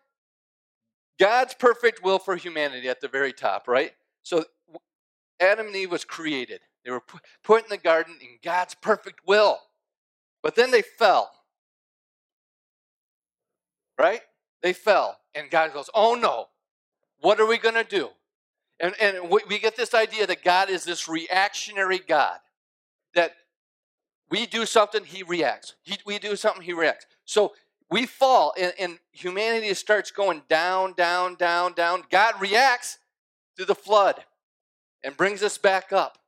God's 1.18 1.52
perfect 1.54 2.02
will 2.02 2.18
for 2.18 2.36
humanity 2.36 2.88
at 2.88 3.00
the 3.00 3.08
very 3.08 3.32
top, 3.32 3.68
right? 3.68 3.92
So 4.22 4.44
Adam 5.40 5.66
and 5.66 5.76
Eve 5.76 5.90
was 5.90 6.04
created. 6.04 6.60
They 6.84 6.90
were 6.90 7.02
put 7.44 7.64
in 7.64 7.68
the 7.68 7.76
garden 7.76 8.16
in 8.20 8.38
God's 8.42 8.74
perfect 8.74 9.20
will. 9.26 9.58
But 10.42 10.54
then 10.54 10.70
they 10.70 10.82
fell. 10.82 11.30
Right? 13.98 14.20
They 14.62 14.72
fell. 14.72 15.18
And 15.34 15.50
God 15.50 15.74
goes, 15.74 15.90
Oh 15.92 16.14
no, 16.14 16.46
what 17.20 17.40
are 17.40 17.46
we 17.46 17.58
going 17.58 17.74
to 17.74 17.84
do? 17.84 18.08
And, 18.80 18.94
and 19.00 19.30
we 19.30 19.58
get 19.58 19.76
this 19.76 19.92
idea 19.92 20.26
that 20.26 20.44
God 20.44 20.70
is 20.70 20.84
this 20.84 21.08
reactionary 21.08 21.98
God, 21.98 22.38
that 23.14 23.32
we 24.30 24.46
do 24.46 24.66
something, 24.66 25.04
he 25.04 25.22
reacts. 25.22 25.74
He, 25.82 25.98
we 26.06 26.18
do 26.18 26.36
something, 26.36 26.62
he 26.62 26.72
reacts. 26.72 27.06
So 27.24 27.54
we 27.90 28.06
fall, 28.06 28.52
and, 28.58 28.72
and 28.78 28.98
humanity 29.10 29.72
starts 29.74 30.10
going 30.10 30.42
down, 30.48 30.92
down, 30.92 31.34
down, 31.34 31.72
down. 31.72 32.04
God 32.10 32.40
reacts 32.40 32.98
through 33.56 33.66
the 33.66 33.74
flood 33.74 34.24
and 35.02 35.16
brings 35.16 35.42
us 35.42 35.58
back 35.58 35.92
up. 35.92 36.18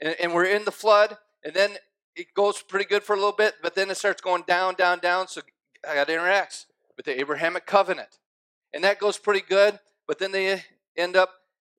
And, 0.00 0.16
and 0.20 0.34
we're 0.34 0.46
in 0.46 0.64
the 0.64 0.72
flood, 0.72 1.18
and 1.44 1.54
then 1.54 1.76
it 2.16 2.34
goes 2.34 2.62
pretty 2.62 2.86
good 2.86 3.02
for 3.02 3.12
a 3.12 3.16
little 3.16 3.32
bit, 3.32 3.54
but 3.62 3.74
then 3.74 3.90
it 3.90 3.96
starts 3.96 4.20
going 4.20 4.44
down, 4.46 4.74
down, 4.74 4.98
down. 4.98 5.28
So 5.28 5.42
God 5.84 6.08
interacts 6.08 6.64
with 6.96 7.06
the 7.06 7.18
Abrahamic 7.20 7.66
covenant. 7.66 8.18
And 8.72 8.82
that 8.82 8.98
goes 8.98 9.18
pretty 9.18 9.44
good, 9.46 9.78
but 10.08 10.18
then 10.18 10.32
they 10.32 10.62
end 10.96 11.16
up 11.16 11.30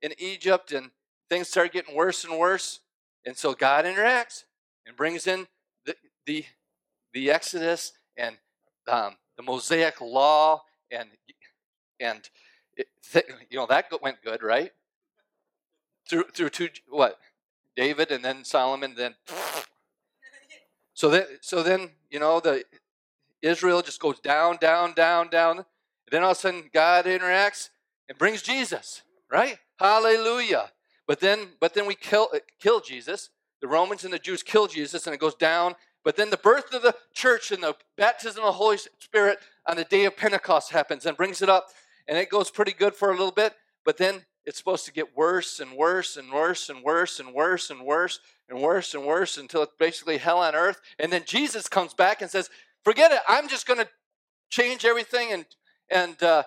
in 0.05 0.13
Egypt 0.19 0.71
and 0.71 0.91
things 1.29 1.47
start 1.47 1.74
getting 1.74 1.95
worse 1.95 2.24
and 2.24 2.38
worse. 2.38 2.79
And 3.25 3.35
so 3.35 3.53
God 3.53 3.85
interacts 3.85 4.43
and 4.85 4.95
brings 4.95 5.25
in 5.25 5.47
the, 5.83 5.95
the, 6.27 6.45
the 7.12 7.31
Exodus 7.31 7.93
and 8.15 8.38
um, 8.88 9.15
the 9.35 9.41
Mosaic 9.41 10.00
law 10.00 10.62
and, 10.91 11.09
and 12.00 12.29
it, 12.77 12.88
you 13.50 13.57
know, 13.57 13.65
that 13.65 13.91
went 14.01 14.21
good, 14.24 14.43
right? 14.43 14.71
Through, 16.07 16.25
through 16.33 16.50
two, 16.50 16.69
what? 16.88 17.17
David 17.75 18.12
and 18.12 18.24
then 18.24 18.43
Solomon, 18.45 18.93
then. 18.95 19.15
So 20.97 21.09
then, 21.09 21.25
so 21.41 21.62
then, 21.62 21.89
you 22.09 22.21
know, 22.21 22.39
the 22.39 22.63
Israel 23.41 23.81
just 23.81 24.00
goes 24.00 24.17
down, 24.21 24.55
down, 24.62 24.93
down, 24.93 25.27
down. 25.27 25.57
And 25.57 25.65
then 26.09 26.24
all 26.24 26.31
of 26.31 26.38
a 26.38 26.39
sudden, 26.39 26.69
God 26.74 27.03
interacts 27.03 27.67
and 28.07 28.17
brings 28.17 28.41
Jesus, 28.41 29.01
right? 29.32 29.58
Hallelujah. 29.79 30.72
But 31.08 31.20
then, 31.20 31.50
but 31.60 31.74
then 31.74 31.86
we 31.86 31.96
kill, 31.96 32.29
uh, 32.34 32.39
kill 32.60 32.79
Jesus. 32.79 33.29
The 33.62 33.67
Romans 33.67 34.03
and 34.03 34.13
the 34.13 34.20
Jews 34.20 34.44
kill 34.44 34.67
Jesus, 34.67 35.05
and 35.08 35.13
it 35.13 35.20
goes 35.20 35.36
down. 35.36 35.75
But 36.03 36.15
then 36.15 36.29
the 36.29 36.38
birth 36.38 36.74
of 36.74 36.84
the 36.84 36.96
church 37.13 37.51
and 37.51 37.63
the 37.63 37.75
baptism 37.98 38.44
of 38.44 38.48
the 38.48 38.51
Holy 38.53 38.77
Spirit 38.77 39.39
on 39.67 39.77
the 39.77 39.84
day 39.84 40.05
of 40.05 40.15
Pentecost 40.15 40.72
happens 40.72 41.05
and 41.05 41.17
brings 41.17 41.41
it 41.41 41.50
up, 41.50 41.67
and 42.08 42.17
it 42.17 42.29
goes 42.29 42.51
pretty 42.51 42.74
good 42.74 42.96
for 42.96 43.10
a 43.10 43.17
little 43.17 43.32
bit. 43.32 43.53
But 43.84 43.98
then 43.98 44.25
it's 44.46 44.58
supposed 44.58 44.86
to 44.86 44.94
get 44.94 45.17
worse 45.17 45.60
and 45.60 45.72
worse 45.74 46.17
and 46.17 46.32
worse 46.32 46.70
and 46.70 46.84
worse 46.84 47.20
and 47.20 47.34
worse 47.34 47.70
and 47.72 47.82
worse 47.82 48.20
and 48.48 48.62
worse 48.62 48.94
and 48.94 49.05
worse 49.05 49.38
until 49.38 49.63
it's 49.63 49.74
basically 49.79 50.17
hell 50.17 50.39
on 50.39 50.53
earth. 50.53 50.79
And 51.00 51.12
then 51.12 51.24
Jesus 51.25 51.67
comes 51.67 51.94
back 51.94 52.22
and 52.22 52.29
says, 52.29 52.50
"Forget 52.84 53.12
it. 53.12 53.20
I'm 53.27 53.48
just 53.48 53.65
going 53.65 53.79
to 53.79 53.89
change 54.50 54.86
everything 54.86 55.32
and 55.32 55.46
and 55.89 56.22
uh, 56.22 56.44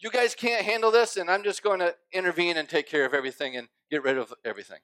you 0.00 0.10
guys 0.10 0.34
can't 0.34 0.64
handle 0.64 0.90
this, 0.90 1.16
and 1.16 1.30
I'm 1.30 1.44
just 1.44 1.62
going 1.62 1.80
to 1.80 1.94
intervene 2.12 2.56
and 2.56 2.68
take 2.68 2.88
care 2.88 3.04
of 3.04 3.12
everything 3.12 3.56
and 3.56 3.68
get 3.90 4.02
rid 4.02 4.16
of 4.16 4.32
everything. 4.44 4.78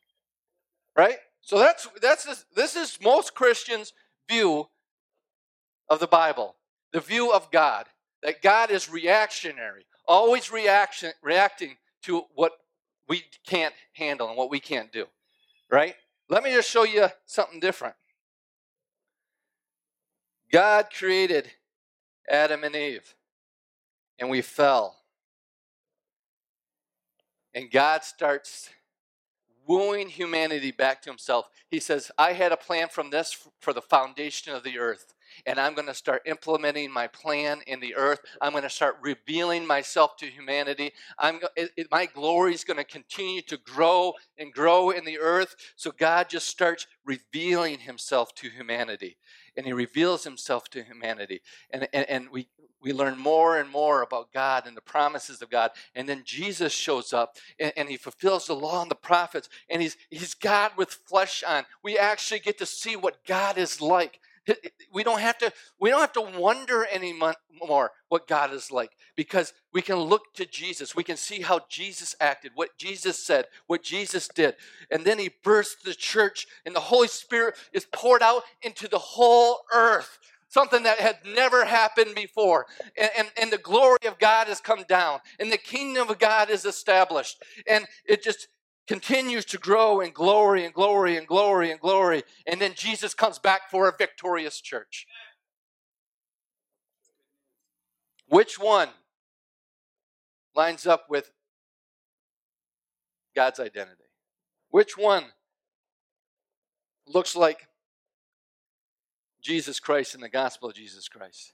Right? 0.96 1.16
So 1.40 1.58
that's 1.58 1.88
that's 2.02 2.44
this 2.54 2.76
is 2.76 2.98
most 3.02 3.34
Christians' 3.34 3.92
view 4.28 4.68
of 5.88 6.00
the 6.00 6.06
Bible, 6.06 6.56
the 6.92 7.00
view 7.00 7.32
of 7.32 7.50
God, 7.50 7.86
that 8.22 8.42
God 8.42 8.70
is 8.70 8.90
reactionary, 8.90 9.86
always 10.06 10.50
reaction 10.50 11.12
reacting 11.22 11.76
to 12.02 12.24
what 12.34 12.52
we 13.08 13.24
can't 13.46 13.74
handle 13.92 14.28
and 14.28 14.36
what 14.36 14.50
we 14.50 14.60
can't 14.60 14.92
do. 14.92 15.06
Right? 15.70 15.94
Let 16.28 16.42
me 16.42 16.50
just 16.50 16.70
show 16.70 16.84
you 16.84 17.06
something 17.24 17.60
different. 17.60 17.94
God 20.52 20.86
created 20.96 21.50
Adam 22.28 22.64
and 22.64 22.74
Eve, 22.74 23.14
and 24.18 24.28
we 24.28 24.42
fell. 24.42 24.96
And 27.56 27.70
God 27.70 28.04
starts 28.04 28.68
wooing 29.66 30.10
humanity 30.10 30.70
back 30.70 31.00
to 31.02 31.10
himself. 31.10 31.46
He 31.70 31.80
says, 31.80 32.12
I 32.18 32.34
had 32.34 32.52
a 32.52 32.56
plan 32.56 32.88
from 32.88 33.10
this 33.10 33.48
for 33.60 33.72
the 33.72 33.82
foundation 33.82 34.54
of 34.54 34.62
the 34.62 34.78
earth 34.78 35.14
and 35.44 35.58
I'm 35.58 35.74
going 35.74 35.88
to 35.88 35.94
start 35.94 36.22
implementing 36.26 36.90
my 36.90 37.06
plan 37.08 37.60
in 37.66 37.80
the 37.80 37.94
earth. 37.96 38.20
I'm 38.40 38.52
going 38.52 38.62
to 38.62 38.70
start 38.70 38.96
revealing 39.02 39.66
myself 39.66 40.16
to 40.18 40.26
humanity. 40.26 40.92
I'm 41.18 41.40
it, 41.56 41.70
it, 41.76 41.88
my 41.90 42.06
glory 42.06 42.54
is 42.54 42.64
going 42.64 42.78
to 42.78 42.84
continue 42.84 43.42
to 43.42 43.58
grow 43.58 44.14
and 44.38 44.52
grow 44.52 44.90
in 44.90 45.04
the 45.04 45.18
earth. 45.18 45.56
So 45.76 45.90
God 45.90 46.28
just 46.28 46.46
starts 46.46 46.86
revealing 47.04 47.80
Himself 47.80 48.34
to 48.36 48.48
humanity, 48.48 49.16
and 49.56 49.66
He 49.66 49.72
reveals 49.72 50.24
Himself 50.24 50.68
to 50.70 50.82
humanity, 50.82 51.40
and 51.70 51.88
and, 51.92 52.08
and 52.08 52.30
we. 52.30 52.48
We 52.82 52.92
learn 52.92 53.18
more 53.18 53.58
and 53.58 53.68
more 53.68 54.02
about 54.02 54.32
God 54.32 54.64
and 54.64 54.76
the 54.76 54.82
promises 54.82 55.42
of 55.42 55.50
God. 55.50 55.72
And 55.96 56.08
then 56.08 56.22
Jesus 56.24 56.72
shows 56.72 57.12
up 57.12 57.36
and, 57.58 57.72
and 57.76 57.88
he 57.88 57.96
fulfills 57.96 58.46
the 58.46 58.54
law 58.54 58.80
and 58.80 58.90
the 58.90 58.94
prophets. 58.94 59.48
And 59.68 59.82
he's, 59.82 59.96
he's 60.08 60.34
God 60.34 60.70
with 60.76 60.90
flesh 60.90 61.42
on. 61.42 61.64
We 61.82 61.98
actually 61.98 62.38
get 62.38 62.58
to 62.58 62.66
see 62.66 62.94
what 62.94 63.24
God 63.26 63.58
is 63.58 63.80
like 63.80 64.20
we 64.92 65.02
don't 65.02 65.20
have 65.20 65.38
to 65.38 65.52
we 65.80 65.90
don't 65.90 66.00
have 66.00 66.12
to 66.12 66.38
wonder 66.38 66.86
anymore 66.92 67.90
what 68.08 68.28
god 68.28 68.52
is 68.52 68.70
like 68.70 68.92
because 69.16 69.52
we 69.72 69.82
can 69.82 69.96
look 69.96 70.22
to 70.34 70.46
jesus 70.46 70.94
we 70.94 71.04
can 71.04 71.16
see 71.16 71.40
how 71.40 71.60
jesus 71.68 72.14
acted 72.20 72.52
what 72.54 72.76
jesus 72.78 73.22
said 73.22 73.46
what 73.66 73.82
jesus 73.82 74.28
did 74.28 74.54
and 74.90 75.04
then 75.04 75.18
he 75.18 75.30
bursts 75.42 75.82
the 75.82 75.94
church 75.94 76.46
and 76.64 76.74
the 76.74 76.80
holy 76.80 77.08
spirit 77.08 77.54
is 77.72 77.86
poured 77.92 78.22
out 78.22 78.42
into 78.62 78.88
the 78.88 78.98
whole 78.98 79.60
earth 79.74 80.18
something 80.48 80.84
that 80.84 80.98
had 80.98 81.16
never 81.26 81.64
happened 81.64 82.14
before 82.14 82.66
and, 82.96 83.10
and, 83.18 83.28
and 83.40 83.50
the 83.50 83.58
glory 83.58 83.98
of 84.06 84.18
god 84.18 84.46
has 84.46 84.60
come 84.60 84.84
down 84.88 85.18
and 85.40 85.50
the 85.50 85.58
kingdom 85.58 86.08
of 86.08 86.18
god 86.18 86.50
is 86.50 86.64
established 86.64 87.42
and 87.68 87.84
it 88.06 88.22
just 88.22 88.48
continues 88.86 89.44
to 89.46 89.58
grow 89.58 90.00
in 90.00 90.12
glory 90.12 90.64
and 90.64 90.72
glory 90.72 91.16
and 91.16 91.26
glory 91.26 91.70
and 91.70 91.80
glory. 91.80 92.22
And 92.46 92.60
then 92.60 92.74
Jesus 92.74 93.14
comes 93.14 93.38
back 93.38 93.70
for 93.70 93.88
a 93.88 93.96
victorious 93.96 94.60
church. 94.60 95.06
Which 98.28 98.58
one 98.58 98.88
lines 100.54 100.86
up 100.86 101.06
with 101.08 101.30
God's 103.34 103.60
identity? 103.60 104.04
Which 104.70 104.96
one 104.96 105.24
looks 107.06 107.36
like 107.36 107.68
Jesus 109.40 109.78
Christ 109.78 110.14
and 110.14 110.22
the 110.22 110.28
gospel 110.28 110.68
of 110.68 110.74
Jesus 110.74 111.08
Christ? 111.08 111.52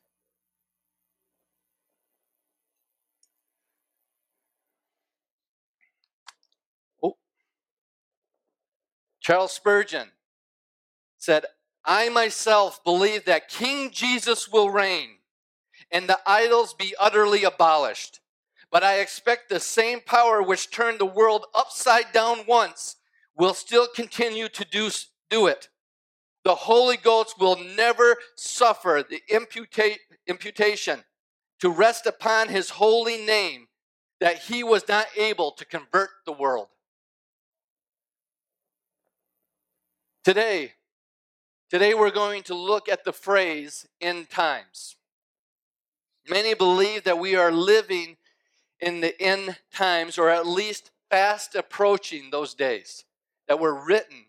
Charles 9.23 9.53
Spurgeon 9.53 10.11
said, 11.17 11.47
I 11.85 12.09
myself 12.09 12.83
believe 12.83 13.25
that 13.25 13.49
King 13.49 13.91
Jesus 13.93 14.51
will 14.51 14.69
reign 14.69 15.19
and 15.93 16.09
the 16.09 16.19
idols 16.27 16.75
be 16.75 16.95
utterly 16.99 17.45
abolished. 17.45 18.21
But 18.73 18.83
I 18.83 18.99
expect 18.99 19.49
the 19.49 19.61
same 19.61 20.01
power 20.01 20.43
which 20.43 20.71
turned 20.71 20.99
the 20.99 21.07
world 21.07 21.47
upside 21.55 22.11
down 22.13 22.41
once 22.49 22.97
will 23.37 23.55
still 23.55 23.87
continue 23.87 24.49
to 24.49 24.65
do, 24.65 24.91
do 25.31 25.47
it. 25.47 25.69
The 26.45 26.55
Holy 26.57 26.97
Ghost 26.97 27.39
will 27.39 27.57
never 27.77 28.17
suffer 28.35 29.05
the 29.09 29.23
imputa- 29.31 29.99
imputation 30.27 31.05
to 31.61 31.71
rest 31.71 32.07
upon 32.07 32.49
his 32.49 32.71
holy 32.71 33.19
name 33.19 33.69
that 34.21 34.39
he 34.39 34.65
was 34.65 34.89
not 34.89 35.07
able 35.17 35.53
to 35.53 35.65
convert 35.65 36.11
the 36.27 36.33
world. 36.33 36.69
Today, 40.25 40.75
today 41.69 41.95
we're 41.95 42.13
going 42.13 42.45
to 42.45 42.55
look 42.55 42.89
at 42.89 43.03
the 43.03 43.13
phrase 43.13 43.89
end 44.01 44.31
times. 44.31 44.95
Many 46.29 46.55
believe 46.55 47.03
that 47.05 47.19
we 47.19 47.35
are 47.35 47.51
living 47.51 48.17
in 48.81 49.01
the 49.01 49.21
end 49.21 49.57
times, 49.75 50.19
or 50.19 50.31
at 50.31 50.47
least 50.47 50.93
fast 51.11 51.57
approaching 51.57 52.31
those 52.31 52.55
days 52.55 53.05
that 53.49 53.59
were 53.59 53.85
written 53.85 54.27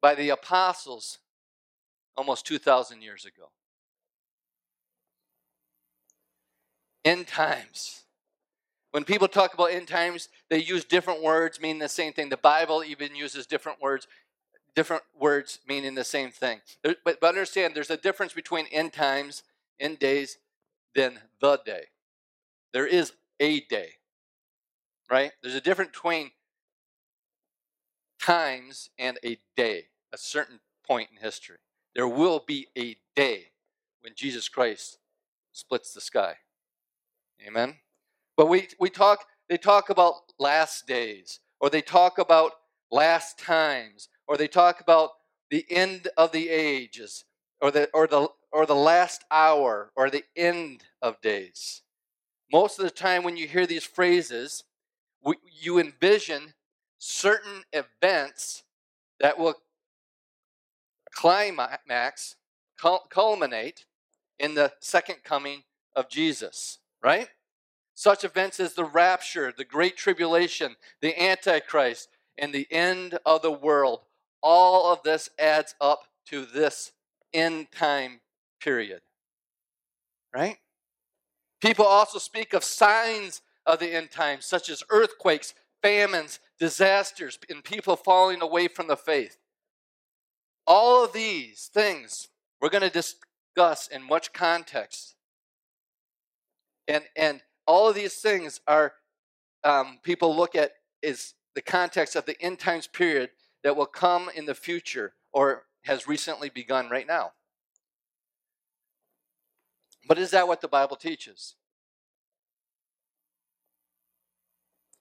by 0.00 0.14
the 0.14 0.28
apostles 0.28 1.18
almost 2.16 2.46
2,000 2.46 3.02
years 3.02 3.24
ago. 3.24 3.48
End 7.04 7.26
times. 7.26 8.02
When 8.92 9.02
people 9.02 9.26
talk 9.26 9.54
about 9.54 9.72
end 9.72 9.88
times, 9.88 10.28
they 10.48 10.62
use 10.62 10.84
different 10.84 11.20
words, 11.20 11.60
meaning 11.60 11.80
the 11.80 11.88
same 11.88 12.12
thing. 12.12 12.28
The 12.28 12.36
Bible 12.36 12.84
even 12.84 13.16
uses 13.16 13.44
different 13.44 13.82
words 13.82 14.06
different 14.74 15.02
words 15.18 15.60
meaning 15.66 15.94
the 15.94 16.04
same 16.04 16.30
thing. 16.30 16.60
But, 16.82 16.98
but 17.04 17.22
understand 17.22 17.74
there's 17.74 17.90
a 17.90 17.96
difference 17.96 18.32
between 18.32 18.66
end 18.66 18.92
times, 18.92 19.42
end 19.78 19.98
days, 19.98 20.38
than 20.94 21.20
the 21.40 21.60
day. 21.64 21.84
There 22.72 22.86
is 22.86 23.12
a 23.40 23.60
day, 23.60 23.90
right? 25.10 25.32
There's 25.42 25.54
a 25.54 25.60
difference 25.60 25.92
between 25.92 26.32
times 28.20 28.90
and 28.98 29.18
a 29.24 29.38
day, 29.56 29.86
a 30.12 30.18
certain 30.18 30.60
point 30.86 31.10
in 31.12 31.22
history. 31.22 31.56
There 31.94 32.08
will 32.08 32.42
be 32.44 32.68
a 32.76 32.96
day 33.14 33.50
when 34.00 34.14
Jesus 34.16 34.48
Christ 34.48 34.98
splits 35.52 35.94
the 35.94 36.00
sky. 36.00 36.34
Amen. 37.46 37.76
But 38.36 38.48
we, 38.48 38.68
we 38.80 38.90
talk, 38.90 39.26
they 39.48 39.56
talk 39.56 39.90
about 39.90 40.14
last 40.38 40.86
days, 40.86 41.40
or 41.60 41.70
they 41.70 41.82
talk 41.82 42.18
about 42.18 42.52
last 42.90 43.38
times, 43.38 44.08
or 44.26 44.36
they 44.36 44.48
talk 44.48 44.80
about 44.80 45.10
the 45.50 45.64
end 45.70 46.08
of 46.16 46.32
the 46.32 46.48
ages 46.48 47.24
or 47.60 47.70
the 47.70 47.88
or 47.92 48.06
the 48.06 48.28
or 48.52 48.66
the 48.66 48.74
last 48.74 49.24
hour 49.30 49.90
or 49.96 50.10
the 50.10 50.24
end 50.36 50.84
of 51.02 51.20
days. 51.20 51.82
Most 52.52 52.78
of 52.78 52.84
the 52.84 52.90
time 52.90 53.24
when 53.24 53.36
you 53.36 53.48
hear 53.48 53.66
these 53.66 53.84
phrases, 53.84 54.64
we, 55.24 55.36
you 55.60 55.78
envision 55.78 56.54
certain 56.98 57.64
events 57.72 58.62
that 59.20 59.38
will 59.38 59.56
climax, 61.10 62.36
culminate 63.10 63.86
in 64.38 64.54
the 64.54 64.72
second 64.80 65.16
coming 65.24 65.62
of 65.96 66.08
Jesus, 66.08 66.78
right? 67.02 67.28
Such 67.94 68.24
events 68.24 68.58
as 68.58 68.74
the 68.74 68.84
rapture, 68.84 69.52
the 69.56 69.64
great 69.64 69.96
tribulation, 69.96 70.76
the 71.00 71.20
antichrist, 71.20 72.08
and 72.36 72.52
the 72.52 72.66
end 72.70 73.18
of 73.24 73.42
the 73.42 73.52
world 73.52 74.00
all 74.44 74.92
of 74.92 75.02
this 75.02 75.30
adds 75.38 75.74
up 75.80 76.04
to 76.26 76.44
this 76.44 76.92
end 77.32 77.68
time 77.72 78.20
period. 78.60 79.00
Right? 80.32 80.58
People 81.60 81.86
also 81.86 82.18
speak 82.18 82.52
of 82.52 82.62
signs 82.62 83.40
of 83.64 83.78
the 83.78 83.94
end 83.94 84.10
times, 84.10 84.44
such 84.44 84.68
as 84.68 84.84
earthquakes, 84.90 85.54
famines, 85.82 86.38
disasters, 86.60 87.38
and 87.48 87.64
people 87.64 87.96
falling 87.96 88.42
away 88.42 88.68
from 88.68 88.86
the 88.86 88.96
faith. 88.96 89.38
All 90.66 91.04
of 91.04 91.14
these 91.14 91.70
things 91.72 92.28
we're 92.60 92.68
going 92.68 92.82
to 92.82 92.90
discuss 92.90 93.88
in 93.88 94.02
much 94.02 94.32
context. 94.32 95.14
And, 96.86 97.04
and 97.16 97.40
all 97.66 97.88
of 97.88 97.94
these 97.94 98.14
things 98.16 98.60
are, 98.66 98.92
um, 99.62 99.98
people 100.02 100.36
look 100.36 100.54
at 100.54 100.72
is 101.02 101.34
the 101.54 101.62
context 101.62 102.16
of 102.16 102.26
the 102.26 102.40
end 102.42 102.58
times 102.58 102.86
period 102.86 103.30
that 103.64 103.76
will 103.76 103.86
come 103.86 104.30
in 104.34 104.46
the 104.46 104.54
future 104.54 105.14
or 105.32 105.64
has 105.84 106.06
recently 106.06 106.50
begun 106.50 106.88
right 106.88 107.06
now. 107.06 107.32
But 110.06 110.18
is 110.18 110.30
that 110.30 110.46
what 110.46 110.60
the 110.60 110.68
Bible 110.68 110.96
teaches? 110.96 111.56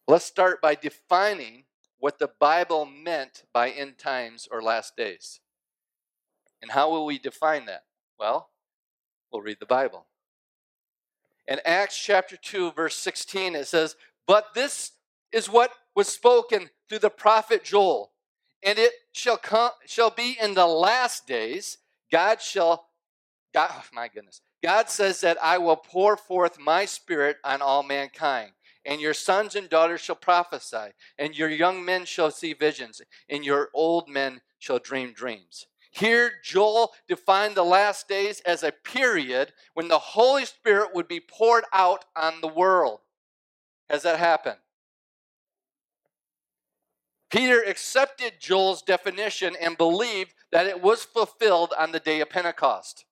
Let's 0.08 0.26
start 0.26 0.62
by 0.62 0.76
defining 0.76 1.66
what 2.00 2.20
the 2.20 2.32
Bible 2.40 2.86
meant 2.86 3.44
by 3.54 3.70
end 3.70 3.98
times 3.98 4.48
or 4.50 4.62
last 4.62 4.96
days. 4.96 5.42
And 6.62 6.72
how 6.72 6.90
will 6.90 7.06
we 7.06 7.20
define 7.20 7.66
that? 7.66 7.84
Well, 8.18 8.50
we'll 9.32 9.42
read 9.42 9.58
the 9.60 9.66
Bible. 9.66 10.06
In 11.48 11.60
Acts 11.66 11.98
chapter 12.02 12.38
2, 12.38 12.72
verse 12.72 12.96
16, 12.96 13.56
it 13.56 13.68
says, 13.68 13.98
But 14.26 14.54
this 14.56 14.94
is 15.34 15.50
what 15.50 15.72
was 15.96 16.08
spoken 16.08 16.70
through 16.88 17.00
the 17.00 17.10
prophet 17.10 17.66
Joel. 17.66 18.13
And 18.66 18.80
it 18.80 18.94
shall 19.14 19.38
come 19.38 19.72
shall 19.86 20.10
be 20.12 20.38
in 20.42 20.54
the 20.56 20.68
last 20.68 21.28
days, 21.28 21.78
God 22.12 22.42
shall 22.42 22.88
God 23.54 23.70
oh 23.74 23.84
my 23.94 24.08
goodness. 24.08 24.42
God 24.64 24.90
says 24.90 25.22
that 25.22 25.38
I 25.44 25.58
will 25.58 25.76
pour 25.76 26.18
forth 26.18 26.60
my 26.60 26.86
spirit 26.86 27.38
on 27.44 27.62
all 27.62 27.84
mankind. 27.84 28.52
and 28.86 29.02
your 29.02 29.14
sons 29.14 29.56
and 29.56 29.70
daughters 29.70 30.02
shall 30.02 30.16
prophesy, 30.16 30.92
and 31.18 31.38
your 31.38 31.50
young 31.50 31.84
men 31.86 32.06
shall 32.06 32.32
see 32.32 32.54
visions, 32.54 33.02
and 33.30 33.46
your 33.46 33.70
old 33.74 34.10
men 34.10 34.42
shall 34.60 34.80
dream 34.80 35.14
dreams. 35.14 35.68
Here, 35.92 36.34
Joel 36.44 36.92
defined 37.08 37.56
the 37.56 37.64
last 37.64 38.08
days 38.08 38.42
as 38.42 38.64
a 38.64 38.72
period 38.72 39.54
when 39.76 39.88
the 39.88 40.00
Holy 40.00 40.46
Spirit 40.46 40.90
would 40.94 41.08
be 41.08 41.20
poured 41.20 41.66
out 41.72 42.06
on 42.16 42.42
the 42.42 42.48
world. 42.48 43.02
Has 43.90 44.04
that 44.04 44.20
happened? 44.20 44.58
Peter 47.34 47.64
accepted 47.64 48.40
Joel's 48.40 48.84
definition 48.84 49.56
and 49.60 49.76
believed 49.76 50.36
that 50.52 50.68
it 50.68 50.84
was 50.84 51.04
fulfilled 51.04 51.74
on 51.76 51.92
the 51.92 52.00
day 52.00 52.22
of 52.22 52.30
Pentecost. 52.30 53.06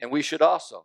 And 0.00 0.10
we 0.10 0.20
should 0.20 0.42
also. 0.42 0.84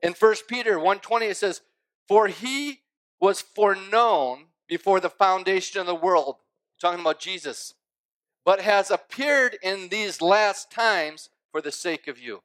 In 0.00 0.14
1 0.14 0.46
Peter 0.46 0.78
1:20 0.78 1.26
it 1.26 1.36
says, 1.36 1.62
"For 2.06 2.28
he 2.28 2.84
was 3.18 3.40
foreknown 3.40 4.52
before 4.68 5.00
the 5.00 5.10
foundation 5.10 5.80
of 5.80 5.86
the 5.88 5.96
world." 5.96 6.44
Talking 6.78 7.00
about 7.00 7.18
Jesus 7.18 7.74
but 8.44 8.60
has 8.60 8.92
appeared 8.92 9.58
in 9.62 9.88
these 9.88 10.22
last 10.22 10.70
times 10.70 11.28
for 11.50 11.60
the 11.60 11.72
sake 11.72 12.06
of 12.06 12.20
you. 12.20 12.44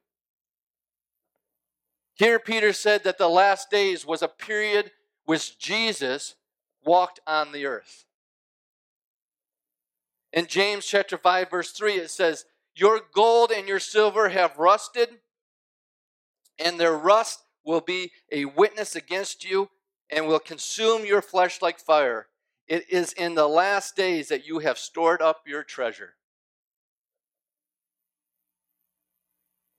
Here, 2.14 2.40
Peter 2.40 2.72
said 2.72 3.04
that 3.04 3.16
the 3.16 3.30
last 3.30 3.70
days 3.70 4.04
was 4.04 4.22
a 4.22 4.28
period 4.28 4.92
which 5.24 5.56
Jesus 5.56 6.34
walked 6.84 7.20
on 7.26 7.52
the 7.52 7.66
earth. 7.66 8.04
In 10.32 10.46
James 10.46 10.84
chapter 10.84 11.16
5, 11.16 11.50
verse 11.50 11.70
3, 11.70 11.94
it 11.94 12.10
says, 12.10 12.44
Your 12.74 13.00
gold 13.14 13.52
and 13.52 13.68
your 13.68 13.78
silver 13.78 14.30
have 14.30 14.58
rusted, 14.58 15.08
and 16.58 16.78
their 16.78 16.96
rust 16.96 17.44
will 17.64 17.80
be 17.80 18.10
a 18.32 18.44
witness 18.44 18.96
against 18.96 19.48
you 19.48 19.70
and 20.10 20.26
will 20.26 20.40
consume 20.40 21.06
your 21.06 21.22
flesh 21.22 21.62
like 21.62 21.78
fire. 21.78 22.26
It 22.66 22.88
is 22.90 23.12
in 23.12 23.34
the 23.34 23.48
last 23.48 23.96
days 23.96 24.28
that 24.28 24.46
you 24.46 24.58
have 24.60 24.78
stored 24.78 25.22
up 25.22 25.42
your 25.46 25.62
treasure. 25.62 26.14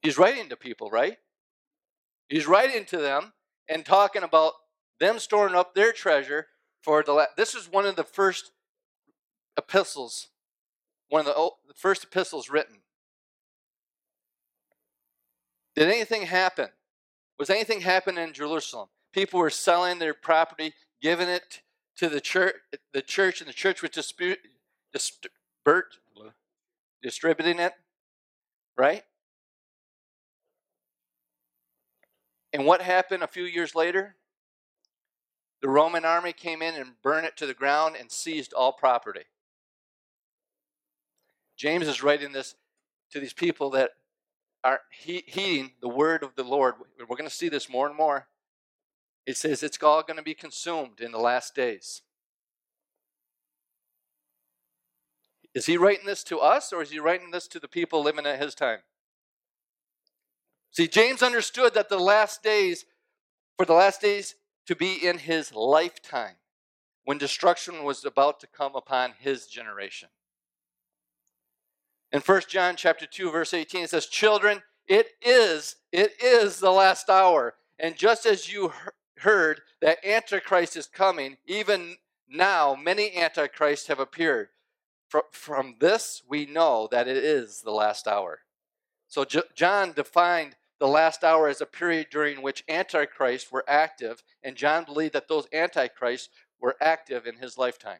He's 0.01 0.17
writing 0.17 0.49
to 0.49 0.55
people, 0.55 0.89
right? 0.89 1.17
He's 2.29 2.47
writing 2.47 2.85
to 2.85 2.97
them 2.97 3.33
and 3.67 3.85
talking 3.85 4.23
about 4.23 4.53
them 4.99 5.19
storing 5.19 5.55
up 5.55 5.73
their 5.73 5.91
treasure 5.91 6.47
for 6.86 7.04
the. 7.04 7.28
This 7.36 7.56
is 7.56 7.69
one 7.69 7.88
of 7.88 7.95
the 7.95 8.04
first 8.04 8.52
epistles, 9.58 10.28
one 11.10 11.21
of 11.21 11.26
the, 11.26 11.50
the 11.67 11.74
first 11.74 12.04
epistles 12.04 12.50
written. 12.50 12.78
Did 15.76 15.89
anything 15.89 16.21
happen? 16.21 16.69
Was 17.39 17.50
anything 17.50 17.82
happen 17.82 18.17
in 18.17 18.32
Jerusalem? 18.32 18.88
People 19.12 19.39
were 19.39 19.50
selling 19.50 19.98
their 20.00 20.13
property, 20.13 20.74
giving 21.02 21.28
it 21.28 21.62
to 21.98 22.08
the 22.08 22.21
church, 22.21 22.56
the 22.93 23.02
church, 23.02 23.41
and 23.41 23.50
the 23.50 23.54
church 23.54 23.82
was 23.82 23.91
dispute, 23.91 24.39
distributing 27.02 27.60
it, 27.60 27.74
right? 28.78 29.04
And 32.54 32.65
what 32.65 32.82
happened 32.82 33.24
a 33.24 33.28
few 33.28 33.43
years 33.43 33.76
later? 33.76 34.15
The 35.65 35.71
Roman 35.71 36.06
army 36.06 36.32
came 36.32 36.62
in 36.62 36.75
and 36.75 37.01
burned 37.01 37.25
it 37.25 37.36
to 37.38 37.47
the 37.47 37.56
ground 37.56 37.95
and 37.99 38.12
seized 38.12 38.54
all 38.54 38.71
property. 38.71 39.23
James 41.58 41.88
is 41.88 42.04
writing 42.04 42.34
this 42.34 42.54
to 43.10 43.19
these 43.19 43.34
people 43.34 43.71
that 43.71 43.93
are 44.63 44.82
heeding 44.91 45.71
the 45.82 45.88
word 45.88 46.21
of 46.21 46.36
the 46.36 46.43
Lord. 46.43 46.75
We're 46.99 47.15
going 47.15 47.28
to 47.28 47.36
see 47.36 47.49
this 47.49 47.67
more 47.67 47.88
and 47.88 47.97
more. 47.97 48.28
It 49.25 49.38
says 49.38 49.63
it's 49.63 49.82
all 49.82 50.04
going 50.04 50.17
to 50.17 50.23
be 50.23 50.36
consumed 50.36 51.01
in 51.01 51.12
the 51.12 51.17
last 51.17 51.56
days. 51.56 52.04
Is 55.56 55.65
he 55.65 55.78
writing 55.78 56.06
this 56.06 56.23
to 56.25 56.38
us 56.38 56.71
or 56.71 56.84
is 56.84 56.91
he 56.91 56.99
writing 56.99 57.32
this 57.32 57.47
to 57.47 57.60
the 57.60 57.67
people 57.67 58.04
living 58.04 58.28
at 58.28 58.39
his 58.39 58.54
time? 58.54 58.82
See, 60.69 60.88
James 60.88 61.23
understood 61.23 61.73
that 61.73 61.89
the 61.89 61.97
last 61.97 62.43
days, 62.43 62.86
for 63.58 63.65
the 63.65 63.73
last 63.73 63.99
days 63.99 64.36
to 64.65 64.75
be 64.75 65.06
in 65.06 65.19
his 65.19 65.54
lifetime, 65.54 66.36
when 67.04 67.17
destruction 67.17 67.84
was 67.84 68.04
about 68.04 68.39
to 68.39 68.47
come 68.47 68.75
upon 68.75 69.13
his 69.19 69.47
generation. 69.47 70.10
In 72.12 72.21
1 72.21 72.41
John 72.47 72.75
chapter 72.75 73.06
2, 73.06 73.32
verse 73.32 73.54
18, 73.54 73.84
it 73.84 73.89
says, 73.89 74.08
Children, 74.08 74.63
it 74.88 75.10
is, 75.21 75.75
it 75.91 76.13
is 76.23 76.60
the 76.60 76.71
last 76.71 77.10
hour. 77.10 77.56
And 77.78 77.95
just 77.95 78.25
as 78.25 78.51
you 78.51 78.71
heard 79.17 79.62
that 79.82 80.04
Antichrist 80.06 80.75
is 80.78 80.88
coming, 80.88 81.38
even 81.45 81.97
now 82.28 82.75
many 82.75 83.15
Antichrists 83.15 83.88
have 83.88 83.99
appeared. 83.99 84.49
From 85.32 85.75
this, 85.80 86.23
we 86.28 86.45
know 86.45 86.88
that 86.91 87.08
it 87.08 87.17
is 87.17 87.62
the 87.62 87.71
last 87.71 88.08
hour. 88.08 88.39
So 89.08 89.25
John 89.54 89.93
defined 89.93 90.56
the 90.86 90.91
last 90.91 91.24
hour 91.24 91.48
as 91.48 91.62
a 91.62 91.65
period 91.65 92.10
during 92.12 92.43
which 92.43 92.63
Antichrists 92.69 93.52
were 93.52 93.65
active, 93.67 94.21
and 94.43 94.56
John 94.56 94.84
believed 94.86 95.13
that 95.13 95.28
those 95.28 95.48
Antichrists 95.52 96.30
were 96.62 96.76
active 96.80 97.26
in 97.26 97.38
his 97.38 97.58
lifetime. 97.58 97.98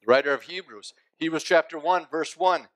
The 0.00 0.12
writer 0.12 0.32
of 0.32 0.44
Hebrews, 0.44 0.94
Hebrews 1.16 1.42
chapter 1.42 1.76
1, 1.76 2.06
verse 2.08 2.36
1 2.36 2.68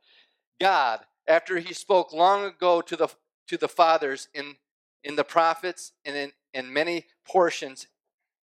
God, 0.61 1.03
after 1.29 1.59
he 1.59 1.73
spoke 1.73 2.13
long 2.13 2.45
ago 2.45 2.81
to 2.81 2.97
the 2.97 3.09
to 3.47 3.57
the 3.57 3.69
fathers 3.69 4.27
in, 4.35 4.57
in 5.05 5.15
the 5.15 5.23
prophets 5.23 5.93
and 6.05 6.17
in, 6.17 6.33
in 6.53 6.73
many 6.73 7.07
portions 7.25 7.87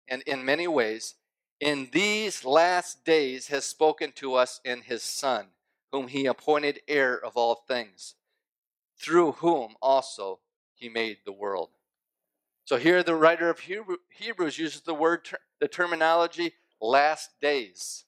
and 0.08 0.24
in 0.24 0.44
many 0.44 0.68
ways, 0.68 1.14
in 1.60 1.90
these 1.92 2.44
last 2.44 3.06
days 3.06 3.50
has 3.50 3.64
spoken 3.64 4.12
to 4.14 4.34
us 4.34 4.60
in 4.66 4.82
his 4.82 5.04
Son, 5.04 5.50
whom 5.92 6.08
he 6.08 6.26
appointed 6.26 6.82
heir 6.88 7.16
of 7.24 7.36
all 7.36 7.64
things, 7.68 8.16
through 8.98 9.34
whom 9.34 9.76
also 9.82 10.40
he 10.74 10.90
made 10.90 11.18
the 11.26 11.32
world. 11.32 11.70
So 12.66 12.78
here 12.78 13.02
the 13.02 13.16
writer 13.16 13.50
of 13.50 13.60
Hebrews 13.60 14.60
uses 14.60 14.82
the 14.82 14.94
word, 14.94 15.28
the 15.60 15.68
terminology 15.68 16.54
last 16.80 17.32
days 17.42 18.06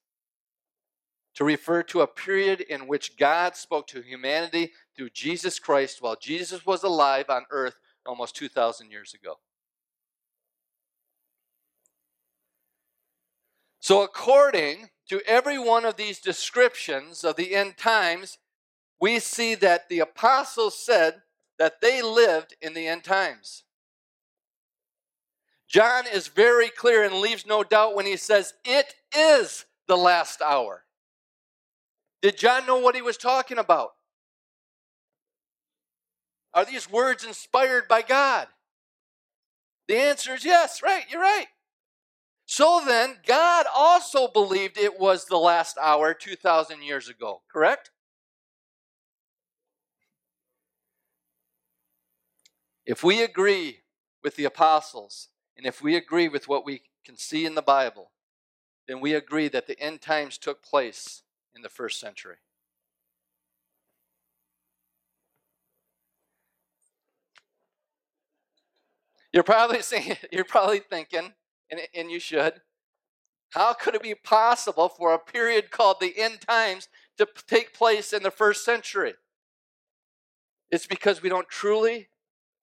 to 1.33 1.43
refer 1.43 1.81
to 1.81 2.01
a 2.01 2.07
period 2.07 2.61
in 2.61 2.87
which 2.87 3.17
God 3.17 3.55
spoke 3.55 3.87
to 3.87 4.01
humanity 4.01 4.73
through 4.95 5.11
Jesus 5.11 5.59
Christ 5.59 6.01
while 6.01 6.15
Jesus 6.15 6.65
was 6.65 6.83
alive 6.83 7.25
on 7.29 7.45
earth 7.49 7.75
almost 8.05 8.35
2,000 8.35 8.91
years 8.91 9.13
ago. 9.13 9.39
So, 13.81 14.03
according 14.03 14.89
to 15.09 15.21
every 15.25 15.57
one 15.57 15.85
of 15.85 15.97
these 15.97 16.19
descriptions 16.19 17.23
of 17.23 17.35
the 17.35 17.55
end 17.55 17.77
times, 17.77 18.37
we 18.99 19.17
see 19.17 19.55
that 19.55 19.89
the 19.89 19.99
apostles 19.99 20.77
said 20.77 21.23
that 21.57 21.81
they 21.81 22.03
lived 22.03 22.55
in 22.61 22.75
the 22.75 22.87
end 22.87 23.03
times. 23.03 23.63
John 25.67 26.03
is 26.05 26.27
very 26.27 26.69
clear 26.69 27.03
and 27.03 27.15
leaves 27.15 27.47
no 27.47 27.63
doubt 27.63 27.95
when 27.95 28.05
he 28.05 28.17
says, 28.17 28.53
It 28.63 28.93
is 29.15 29.65
the 29.87 29.97
last 29.97 30.43
hour. 30.43 30.83
Did 32.21 32.37
John 32.37 32.67
know 32.67 32.77
what 32.77 32.95
he 32.95 33.01
was 33.01 33.17
talking 33.17 33.57
about? 33.57 33.93
Are 36.53 36.65
these 36.65 36.89
words 36.89 37.23
inspired 37.23 37.87
by 37.87 38.03
God? 38.03 38.47
The 39.87 39.95
answer 39.95 40.35
is 40.35 40.45
yes, 40.45 40.83
right, 40.83 41.05
you're 41.09 41.21
right. 41.21 41.47
So 42.51 42.81
then, 42.85 43.15
God 43.25 43.65
also 43.73 44.27
believed 44.27 44.77
it 44.77 44.99
was 44.99 45.23
the 45.23 45.37
last 45.37 45.77
hour 45.77 46.13
2,000 46.13 46.83
years 46.83 47.07
ago, 47.07 47.43
correct? 47.49 47.91
If 52.85 53.05
we 53.05 53.23
agree 53.23 53.83
with 54.21 54.35
the 54.35 54.43
apostles, 54.43 55.29
and 55.55 55.65
if 55.65 55.81
we 55.81 55.95
agree 55.95 56.27
with 56.27 56.49
what 56.49 56.65
we 56.65 56.81
can 57.05 57.15
see 57.15 57.45
in 57.45 57.55
the 57.55 57.61
Bible, 57.61 58.11
then 58.85 58.99
we 58.99 59.13
agree 59.13 59.47
that 59.47 59.65
the 59.65 59.79
end 59.79 60.01
times 60.01 60.37
took 60.37 60.61
place 60.61 61.23
in 61.55 61.61
the 61.61 61.69
first 61.69 62.01
century. 62.01 62.35
You're 69.31 69.43
probably 69.43 69.81
saying, 69.81 70.17
you're 70.33 70.43
probably 70.43 70.79
thinking, 70.79 71.31
and, 71.71 71.79
and 71.95 72.11
you 72.11 72.19
should, 72.19 72.61
how 73.51 73.73
could 73.73 73.95
it 73.95 74.03
be 74.03 74.15
possible 74.15 74.89
for 74.89 75.13
a 75.13 75.19
period 75.19 75.71
called 75.71 75.97
the 75.99 76.17
end 76.17 76.41
times 76.41 76.89
to 77.17 77.27
take 77.47 77.73
place 77.73 78.13
in 78.13 78.23
the 78.23 78.31
first 78.31 78.63
century? 78.63 79.13
It's 80.69 80.85
because 80.85 81.21
we 81.21 81.29
don't 81.29 81.49
truly 81.49 82.07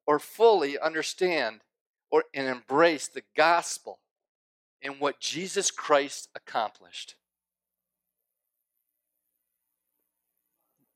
or 0.07 0.19
fully 0.19 0.79
understand 0.79 1.61
or 2.11 2.25
and 2.35 2.47
embrace 2.49 3.09
the 3.09 3.23
gospel 3.37 3.99
and 4.83 4.99
what 4.99 5.21
Jesus 5.21 5.71
Christ 5.71 6.29
accomplished. 6.35 7.17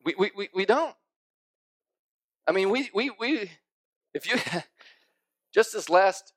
We, 0.05 0.15
we, 0.19 0.31
we, 0.37 0.49
we 0.55 0.65
don't. 0.65 0.95
I 2.49 2.53
mean, 2.53 2.71
we, 2.71 2.91
we, 2.95 3.11
we, 3.21 3.51
If 4.15 4.27
you 4.27 4.39
just 5.55 5.75
this 5.75 5.91
last 5.91 6.33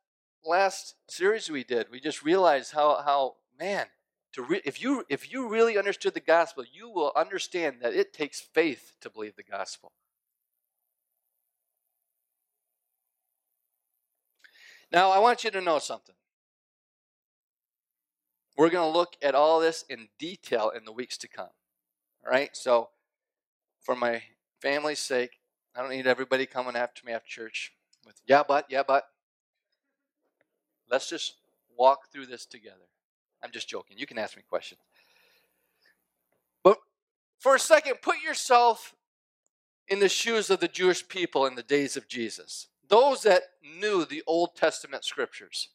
last 0.46 0.96
series 1.08 1.50
we 1.50 1.64
did, 1.64 1.88
we 1.92 2.00
just 2.00 2.24
realized 2.24 2.74
how 2.74 3.02
how 3.04 3.36
man 3.60 3.88
to 4.34 4.44
re- 4.44 4.62
if 4.66 4.82
you 4.82 5.06
if 5.10 5.32
you 5.32 5.48
really 5.48 5.78
understood 5.78 6.14
the 6.14 6.20
gospel, 6.20 6.64
you 6.72 6.90
will 6.90 7.12
understand 7.16 7.78
that 7.82 7.94
it 7.94 8.14
takes 8.14 8.40
faith 8.40 8.94
to 9.02 9.10
believe 9.10 9.36
the 9.36 9.44
gospel. 9.44 9.92
Now, 14.92 15.12
I 15.12 15.20
want 15.20 15.44
you 15.44 15.52
to 15.52 15.62
know 15.62 15.80
something. 15.80 16.16
We're 18.58 18.70
going 18.70 18.90
to 18.90 18.98
look 18.98 19.18
at 19.22 19.36
all 19.36 19.60
this 19.60 19.84
in 19.90 20.08
detail 20.18 20.72
in 20.76 20.86
the 20.86 20.92
weeks 20.94 21.18
to 21.18 21.28
come. 21.28 21.50
All 22.26 22.32
right? 22.32 22.56
So, 22.56 22.90
for 23.82 23.96
my 23.96 24.24
family's 24.62 25.00
sake, 25.00 25.40
I 25.76 25.82
don't 25.82 25.90
need 25.90 26.08
everybody 26.08 26.46
coming 26.46 26.76
after 26.76 27.06
me 27.06 27.12
after 27.12 27.28
church 27.28 27.74
with, 28.06 28.22
yeah, 28.26 28.44
but, 28.48 28.68
yeah, 28.70 28.84
but. 28.88 29.04
Let's 30.90 31.10
just 31.10 31.36
walk 31.78 32.12
through 32.12 32.28
this 32.28 32.46
together. 32.46 32.88
I'm 33.44 33.52
just 33.52 33.70
joking. 33.70 33.98
You 33.98 34.08
can 34.08 34.18
ask 34.18 34.36
me 34.36 34.44
questions. 34.48 34.82
But 36.64 36.78
for 37.40 37.56
a 37.56 37.60
second, 37.60 38.02
put 38.02 38.22
yourself 38.22 38.96
in 39.88 40.00
the 40.00 40.10
shoes 40.10 40.50
of 40.50 40.60
the 40.60 40.68
Jewish 40.68 41.08
people 41.08 41.46
in 41.46 41.56
the 41.56 41.64
days 41.64 41.96
of 41.96 42.08
Jesus. 42.08 42.68
Those 42.88 43.24
that 43.24 43.44
knew 43.80 44.06
the 44.06 44.24
Old 44.26 44.56
Testament 44.56 45.04
scriptures. 45.04 45.70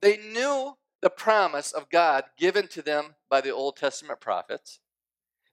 They 0.00 0.16
knew 0.18 0.76
the 1.00 1.10
promise 1.10 1.72
of 1.72 1.90
God 1.90 2.24
given 2.38 2.68
to 2.68 2.82
them 2.82 3.14
by 3.28 3.40
the 3.40 3.50
Old 3.50 3.76
Testament 3.76 4.20
prophets. 4.20 4.80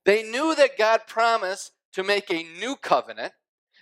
They 0.06 0.24
knew 0.24 0.56
that 0.56 0.78
God 0.78 1.02
promised 1.08 1.72
to 1.94 2.04
make 2.04 2.30
a 2.32 2.44
new 2.60 2.76
covenant. 2.76 3.34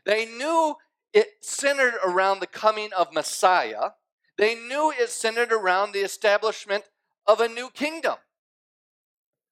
They 0.05 0.25
knew 0.25 0.75
it 1.13 1.27
centered 1.41 1.95
around 2.05 2.39
the 2.39 2.47
coming 2.47 2.89
of 2.97 3.13
Messiah. 3.13 3.91
They 4.37 4.55
knew 4.55 4.91
it 4.91 5.09
centered 5.09 5.51
around 5.51 5.91
the 5.91 5.99
establishment 5.99 6.85
of 7.27 7.39
a 7.39 7.47
new 7.47 7.69
kingdom. 7.69 8.15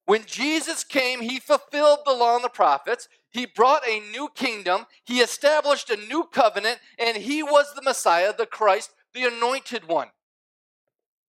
When 0.05 0.25
Jesus 0.25 0.83
came, 0.83 1.21
he 1.21 1.39
fulfilled 1.39 1.99
the 2.03 2.13
law 2.13 2.35
and 2.35 2.43
the 2.43 2.49
prophets. 2.49 3.07
He 3.29 3.45
brought 3.45 3.87
a 3.87 3.99
new 4.11 4.29
kingdom. 4.33 4.87
He 5.03 5.19
established 5.19 5.91
a 5.91 5.97
new 5.97 6.23
covenant, 6.23 6.79
and 6.97 7.17
he 7.17 7.43
was 7.43 7.73
the 7.75 7.83
Messiah, 7.83 8.33
the 8.35 8.47
Christ, 8.47 8.91
the 9.13 9.25
anointed 9.25 9.87
one. 9.87 10.07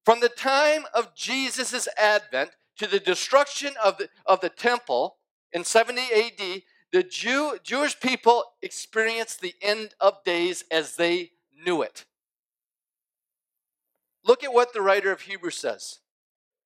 From 0.06 0.20
the 0.20 0.30
time 0.30 0.84
of 0.94 1.14
Jesus' 1.14 1.88
advent 1.98 2.52
to 2.78 2.86
the 2.86 3.00
destruction 3.00 3.74
of 3.84 3.98
the, 3.98 4.08
of 4.24 4.40
the 4.40 4.48
temple 4.48 5.18
in 5.52 5.64
70 5.64 6.00
AD, 6.00 6.62
the 6.92 7.02
Jew, 7.02 7.58
Jewish 7.62 8.00
people 8.00 8.44
experienced 8.62 9.40
the 9.40 9.54
end 9.60 9.94
of 10.00 10.24
days 10.24 10.64
as 10.70 10.96
they 10.96 11.32
knew 11.64 11.82
it. 11.82 12.06
Look 14.24 14.44
at 14.44 14.52
what 14.52 14.72
the 14.72 14.82
writer 14.82 15.12
of 15.12 15.22
Hebrews 15.22 15.56
says. 15.56 16.00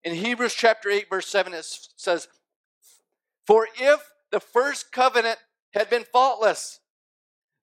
In 0.02 0.14
Hebrews 0.14 0.54
chapter 0.54 0.90
8, 0.90 1.08
verse 1.08 1.28
7, 1.28 1.54
it 1.54 1.64
says, 1.96 2.28
For 3.46 3.68
if 3.78 4.00
the 4.30 4.40
first 4.40 4.92
covenant 4.92 5.38
had 5.72 5.88
been 5.88 6.04
faultless, 6.04 6.80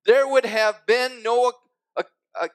there 0.05 0.27
would 0.27 0.45
have 0.45 0.85
been 0.85 1.21
no 1.23 1.53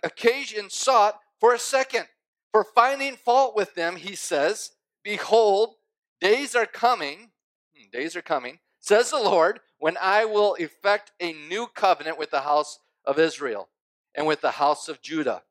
occasion 0.03 0.70
sought 0.70 1.20
for 1.38 1.55
a 1.55 1.59
second. 1.59 2.07
For 2.53 2.64
finding 2.64 3.16
fault 3.16 3.55
with 3.55 3.75
them, 3.75 3.96
he 3.96 4.14
says, 4.16 4.72
Behold, 5.05 5.75
days 6.20 6.55
are 6.57 6.66
coming, 6.66 7.31
hmm, 7.77 7.90
days 7.92 8.16
are 8.16 8.22
coming, 8.22 8.59
says 8.81 9.11
the 9.11 9.18
Lord, 9.18 9.61
when 9.79 9.96
I 10.01 10.25
will 10.25 10.55
effect 10.55 11.12
a 11.20 11.33
new 11.33 11.66
covenant 11.66 12.18
with 12.18 12.31
the 12.31 12.40
house 12.40 12.79
of 13.05 13.18
Israel 13.18 13.68
and 14.14 14.27
with 14.27 14.40
the 14.40 14.53
house 14.53 14.88
of 14.88 15.03
Judah 15.03 15.42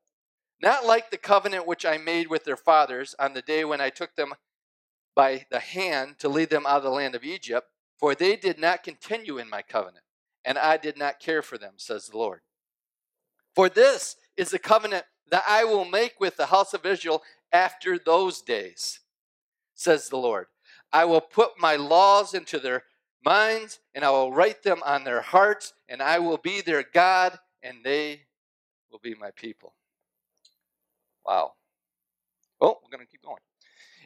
not 0.62 0.86
like 0.86 1.10
the 1.10 1.18
covenant 1.18 1.66
which 1.66 1.84
I 1.84 1.98
made 1.98 2.28
with 2.28 2.44
their 2.44 2.56
fathers 2.56 3.14
on 3.18 3.34
the 3.34 3.42
day 3.42 3.64
when 3.64 3.80
I 3.80 3.90
took 3.90 4.16
them 4.16 4.34
by 5.14 5.46
the 5.50 5.60
hand 5.60 6.18
to 6.18 6.28
lead 6.28 6.50
them 6.50 6.66
out 6.66 6.78
of 6.78 6.82
the 6.82 6.90
land 6.90 7.14
of 7.14 7.24
Egypt, 7.24 7.68
for 7.98 8.14
they 8.14 8.36
did 8.36 8.58
not 8.58 8.82
continue 8.82 9.38
in 9.38 9.48
my 9.48 9.62
covenant, 9.62 10.04
and 10.44 10.58
I 10.58 10.76
did 10.76 10.98
not 10.98 11.20
care 11.20 11.42
for 11.42 11.56
them, 11.56 11.74
says 11.76 12.08
the 12.08 12.18
Lord. 12.18 12.40
For 13.54 13.68
this 13.68 14.16
is 14.36 14.50
the 14.50 14.58
covenant 14.58 15.04
that 15.30 15.44
I 15.48 15.64
will 15.64 15.86
make 15.86 16.20
with 16.20 16.36
the 16.36 16.46
house 16.46 16.74
of 16.74 16.84
Israel 16.84 17.22
after 17.52 17.98
those 17.98 18.42
days, 18.42 19.00
says 19.74 20.08
the 20.08 20.18
Lord. 20.18 20.46
I 20.92 21.06
will 21.06 21.22
put 21.22 21.58
my 21.58 21.76
laws 21.76 22.34
into 22.34 22.58
their 22.58 22.84
minds, 23.24 23.80
and 23.94 24.04
I 24.04 24.10
will 24.10 24.32
write 24.32 24.62
them 24.62 24.82
on 24.84 25.04
their 25.04 25.22
hearts, 25.22 25.72
and 25.88 26.02
I 26.02 26.18
will 26.18 26.38
be 26.38 26.60
their 26.60 26.84
God, 26.84 27.38
and 27.62 27.78
they 27.82 28.22
will 28.90 29.00
be 29.00 29.14
my 29.14 29.30
people. 29.30 29.75
Wow. 31.26 31.52
Oh, 32.60 32.78
we're 32.82 32.96
going 32.96 33.06
to 33.06 33.10
keep 33.10 33.22
going. 33.22 33.40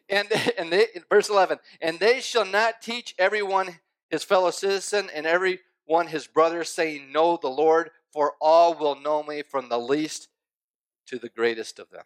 And, 0.08 0.28
and 0.58 0.72
they, 0.72 0.86
verse 1.08 1.28
11, 1.28 1.58
and 1.80 1.98
they 1.98 2.20
shall 2.20 2.46
not 2.46 2.82
teach 2.82 3.14
everyone 3.18 3.78
his 4.08 4.24
fellow 4.24 4.50
citizen 4.50 5.08
and 5.14 5.26
every 5.26 5.60
one 5.84 6.06
his 6.06 6.26
brother, 6.26 6.64
saying, 6.64 7.12
Know 7.12 7.38
the 7.40 7.48
Lord, 7.48 7.90
for 8.12 8.34
all 8.40 8.74
will 8.74 9.00
know 9.00 9.22
me 9.22 9.42
from 9.42 9.68
the 9.68 9.78
least 9.78 10.28
to 11.06 11.18
the 11.18 11.28
greatest 11.28 11.78
of 11.78 11.90
them. 11.90 12.04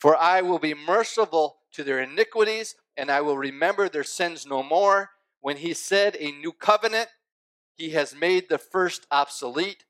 For 0.00 0.16
I 0.16 0.40
will 0.40 0.58
be 0.58 0.74
merciful 0.74 1.58
to 1.72 1.84
their 1.84 2.00
iniquities, 2.00 2.74
and 2.96 3.10
I 3.10 3.20
will 3.20 3.36
remember 3.36 3.88
their 3.88 4.04
sins 4.04 4.46
no 4.46 4.62
more. 4.62 5.10
When 5.40 5.58
he 5.58 5.74
said 5.74 6.16
a 6.18 6.32
new 6.32 6.52
covenant, 6.52 7.08
he 7.76 7.90
has 7.90 8.14
made 8.14 8.48
the 8.48 8.58
first 8.58 9.06
obsolete, 9.10 9.84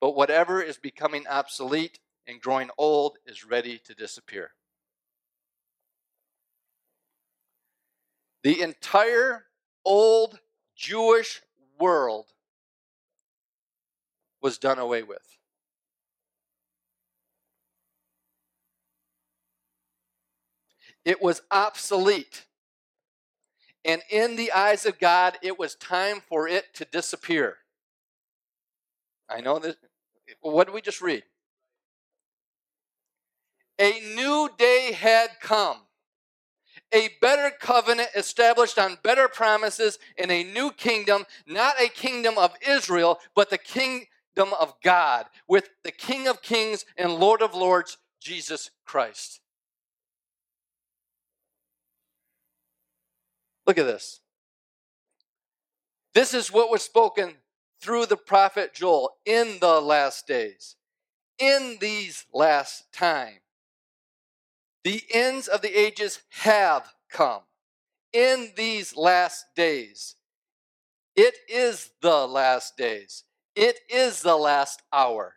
but 0.00 0.16
whatever 0.16 0.62
is 0.62 0.78
becoming 0.78 1.26
obsolete 1.26 2.00
and 2.26 2.40
growing 2.40 2.70
old 2.76 3.18
is 3.26 3.44
ready 3.44 3.78
to 3.84 3.94
disappear. 3.94 4.50
The 8.42 8.62
entire 8.62 9.46
old 9.84 10.40
Jewish 10.76 11.42
world 11.78 12.26
was 14.40 14.58
done 14.58 14.78
away 14.78 15.02
with. 15.02 15.36
It 21.04 21.22
was 21.22 21.42
obsolete. 21.50 22.46
And 23.84 24.02
in 24.10 24.34
the 24.34 24.50
eyes 24.50 24.84
of 24.86 24.98
God, 24.98 25.38
it 25.42 25.58
was 25.58 25.76
time 25.76 26.20
for 26.20 26.48
it 26.48 26.74
to 26.74 26.84
disappear. 26.84 27.58
I 29.28 29.40
know 29.40 29.58
that. 29.60 29.76
What 30.40 30.66
did 30.66 30.74
we 30.74 30.80
just 30.80 31.00
read? 31.00 31.22
A 33.78 34.00
new 34.14 34.48
day 34.56 34.92
had 34.92 35.30
come. 35.40 35.78
A 36.92 37.10
better 37.20 37.54
covenant 37.58 38.08
established 38.14 38.78
on 38.78 38.98
better 39.02 39.28
promises 39.28 39.98
in 40.16 40.30
a 40.30 40.44
new 40.44 40.70
kingdom, 40.70 41.24
not 41.46 41.80
a 41.80 41.88
kingdom 41.88 42.38
of 42.38 42.54
Israel, 42.66 43.18
but 43.34 43.50
the 43.50 43.58
kingdom 43.58 44.06
of 44.58 44.74
God, 44.82 45.26
with 45.48 45.68
the 45.82 45.90
King 45.90 46.28
of 46.28 46.42
Kings 46.42 46.84
and 46.96 47.16
Lord 47.16 47.42
of 47.42 47.54
Lords, 47.54 47.98
Jesus 48.20 48.70
Christ. 48.84 49.40
Look 53.66 53.78
at 53.78 53.86
this. 53.86 54.20
This 56.14 56.32
is 56.32 56.52
what 56.52 56.70
was 56.70 56.82
spoken 56.82 57.34
through 57.80 58.06
the 58.06 58.16
prophet 58.16 58.72
Joel 58.72 59.16
in 59.26 59.58
the 59.60 59.80
last 59.80 60.26
days, 60.26 60.76
in 61.38 61.76
these 61.80 62.24
last 62.32 62.90
times. 62.92 63.40
The 64.86 65.02
ends 65.12 65.48
of 65.48 65.62
the 65.62 65.76
ages 65.76 66.20
have 66.28 66.94
come 67.10 67.40
in 68.12 68.52
these 68.56 68.96
last 68.96 69.46
days. 69.56 70.14
It 71.16 71.34
is 71.48 71.90
the 72.02 72.24
last 72.28 72.76
days. 72.76 73.24
It 73.56 73.80
is 73.90 74.22
the 74.22 74.36
last 74.36 74.82
hour. 74.92 75.34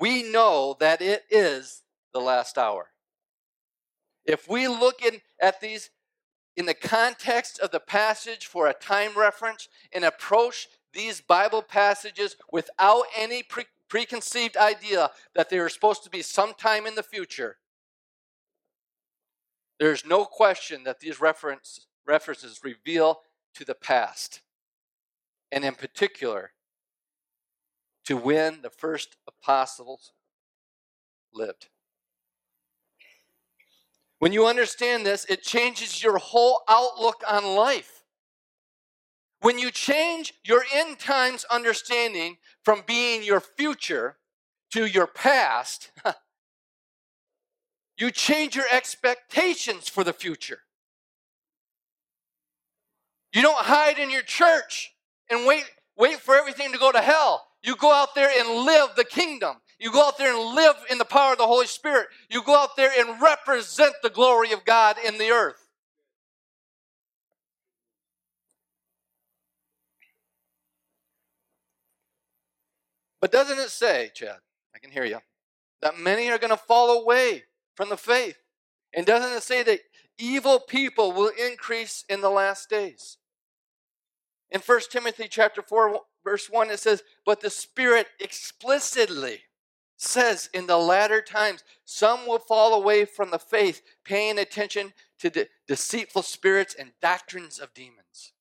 We 0.00 0.24
know 0.24 0.76
that 0.80 1.00
it 1.00 1.22
is 1.30 1.84
the 2.12 2.20
last 2.20 2.58
hour. 2.58 2.88
If 4.24 4.48
we 4.48 4.66
look 4.66 5.00
in, 5.00 5.20
at 5.40 5.60
these 5.60 5.90
in 6.56 6.66
the 6.66 6.74
context 6.74 7.60
of 7.60 7.70
the 7.70 7.78
passage 7.78 8.46
for 8.46 8.66
a 8.66 8.74
time 8.74 9.12
reference 9.16 9.68
and 9.92 10.04
approach 10.04 10.66
these 10.92 11.20
Bible 11.20 11.62
passages 11.62 12.34
without 12.50 13.04
any 13.16 13.44
pre- 13.44 13.66
preconceived 13.88 14.56
idea 14.56 15.12
that 15.36 15.50
they 15.50 15.60
are 15.60 15.68
supposed 15.68 16.02
to 16.02 16.10
be 16.10 16.20
sometime 16.20 16.84
in 16.84 16.96
the 16.96 17.04
future, 17.04 17.58
there's 19.78 20.04
no 20.04 20.24
question 20.24 20.84
that 20.84 21.00
these 21.00 21.20
reference, 21.20 21.86
references 22.06 22.60
reveal 22.64 23.20
to 23.54 23.64
the 23.64 23.74
past, 23.74 24.40
and 25.52 25.64
in 25.64 25.74
particular, 25.74 26.52
to 28.04 28.16
when 28.16 28.62
the 28.62 28.70
first 28.70 29.16
apostles 29.26 30.12
lived. 31.32 31.68
When 34.18 34.32
you 34.32 34.46
understand 34.46 35.06
this, 35.06 35.24
it 35.28 35.42
changes 35.42 36.02
your 36.02 36.18
whole 36.18 36.62
outlook 36.68 37.22
on 37.28 37.44
life. 37.44 38.02
When 39.40 39.58
you 39.58 39.70
change 39.70 40.34
your 40.44 40.64
end 40.74 40.98
times 40.98 41.44
understanding 41.44 42.38
from 42.64 42.82
being 42.86 43.22
your 43.22 43.40
future 43.40 44.16
to 44.72 44.86
your 44.86 45.06
past, 45.06 45.92
you 47.98 48.10
change 48.10 48.54
your 48.54 48.66
expectations 48.70 49.88
for 49.88 50.04
the 50.04 50.12
future. 50.12 50.60
You 53.34 53.42
don't 53.42 53.58
hide 53.58 53.98
in 53.98 54.10
your 54.10 54.22
church 54.22 54.94
and 55.28 55.46
wait 55.46 55.64
wait 55.96 56.20
for 56.20 56.36
everything 56.36 56.72
to 56.72 56.78
go 56.78 56.92
to 56.92 57.00
hell. 57.00 57.44
You 57.62 57.74
go 57.74 57.92
out 57.92 58.14
there 58.14 58.30
and 58.38 58.64
live 58.64 58.90
the 58.96 59.04
kingdom. 59.04 59.56
You 59.80 59.92
go 59.92 60.06
out 60.06 60.16
there 60.16 60.34
and 60.34 60.54
live 60.54 60.76
in 60.90 60.98
the 60.98 61.04
power 61.04 61.32
of 61.32 61.38
the 61.38 61.46
Holy 61.46 61.66
Spirit. 61.66 62.08
You 62.30 62.42
go 62.42 62.56
out 62.56 62.76
there 62.76 62.90
and 62.96 63.20
represent 63.20 63.94
the 64.02 64.10
glory 64.10 64.52
of 64.52 64.64
God 64.64 64.96
in 65.04 65.18
the 65.18 65.30
earth. 65.30 65.68
But 73.20 73.32
doesn't 73.32 73.58
it 73.58 73.70
say, 73.70 74.10
Chad, 74.14 74.38
I 74.74 74.78
can 74.78 74.92
hear 74.92 75.04
you, 75.04 75.18
that 75.82 75.98
many 75.98 76.30
are 76.30 76.38
going 76.38 76.50
to 76.50 76.56
fall 76.56 77.02
away 77.02 77.42
from 77.78 77.90
the 77.90 77.96
faith? 77.96 78.42
And 78.92 79.06
doesn't 79.06 79.36
it 79.36 79.44
say 79.44 79.62
that 79.62 79.78
evil 80.18 80.58
people 80.58 81.12
will 81.12 81.30
increase 81.38 82.04
in 82.08 82.20
the 82.20 82.28
last 82.28 82.68
days? 82.68 83.18
In 84.50 84.60
1 84.60 84.80
Timothy 84.90 85.28
chapter 85.28 85.62
4 85.62 86.00
verse 86.24 86.50
1 86.50 86.70
it 86.70 86.80
says, 86.80 87.04
"But 87.24 87.38
the 87.38 87.50
Spirit 87.50 88.08
explicitly 88.18 89.44
says 89.96 90.50
in 90.52 90.66
the 90.66 90.76
latter 90.76 91.22
times 91.22 91.62
some 91.84 92.26
will 92.26 92.40
fall 92.40 92.74
away 92.74 93.04
from 93.04 93.30
the 93.30 93.38
faith, 93.38 93.80
paying 94.02 94.40
attention 94.40 94.92
to 95.20 95.30
the 95.30 95.48
deceitful 95.68 96.24
spirits 96.24 96.74
and 96.74 96.98
doctrines 96.98 97.60
of 97.60 97.74
demons." 97.74 98.32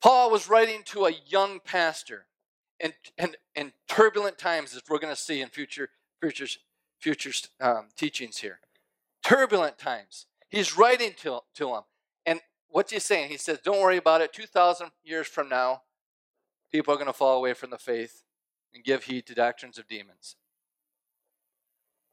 Paul 0.00 0.32
was 0.32 0.48
writing 0.48 0.82
to 0.84 1.06
a 1.06 1.12
young 1.12 1.60
pastor 1.60 2.27
in, 2.80 2.92
in, 3.16 3.34
in 3.54 3.72
turbulent 3.88 4.38
times, 4.38 4.74
as 4.74 4.82
we're 4.88 4.98
going 4.98 5.14
to 5.14 5.20
see 5.20 5.40
in 5.40 5.48
future, 5.48 5.90
future, 6.20 6.46
future 6.98 7.32
um, 7.60 7.88
teachings 7.96 8.38
here. 8.38 8.60
Turbulent 9.22 9.78
times. 9.78 10.26
He's 10.48 10.76
writing 10.76 11.12
to, 11.22 11.40
to 11.54 11.74
him. 11.74 11.82
And 12.24 12.40
what's 12.68 12.92
he 12.92 12.98
saying? 12.98 13.30
He 13.30 13.36
says, 13.36 13.58
Don't 13.62 13.80
worry 13.80 13.96
about 13.96 14.20
it. 14.20 14.32
2,000 14.32 14.90
years 15.04 15.26
from 15.26 15.48
now, 15.48 15.82
people 16.72 16.94
are 16.94 16.96
going 16.96 17.06
to 17.06 17.12
fall 17.12 17.36
away 17.36 17.54
from 17.54 17.70
the 17.70 17.78
faith 17.78 18.22
and 18.74 18.84
give 18.84 19.04
heed 19.04 19.26
to 19.26 19.34
doctrines 19.34 19.78
of 19.78 19.88
demons. 19.88 20.36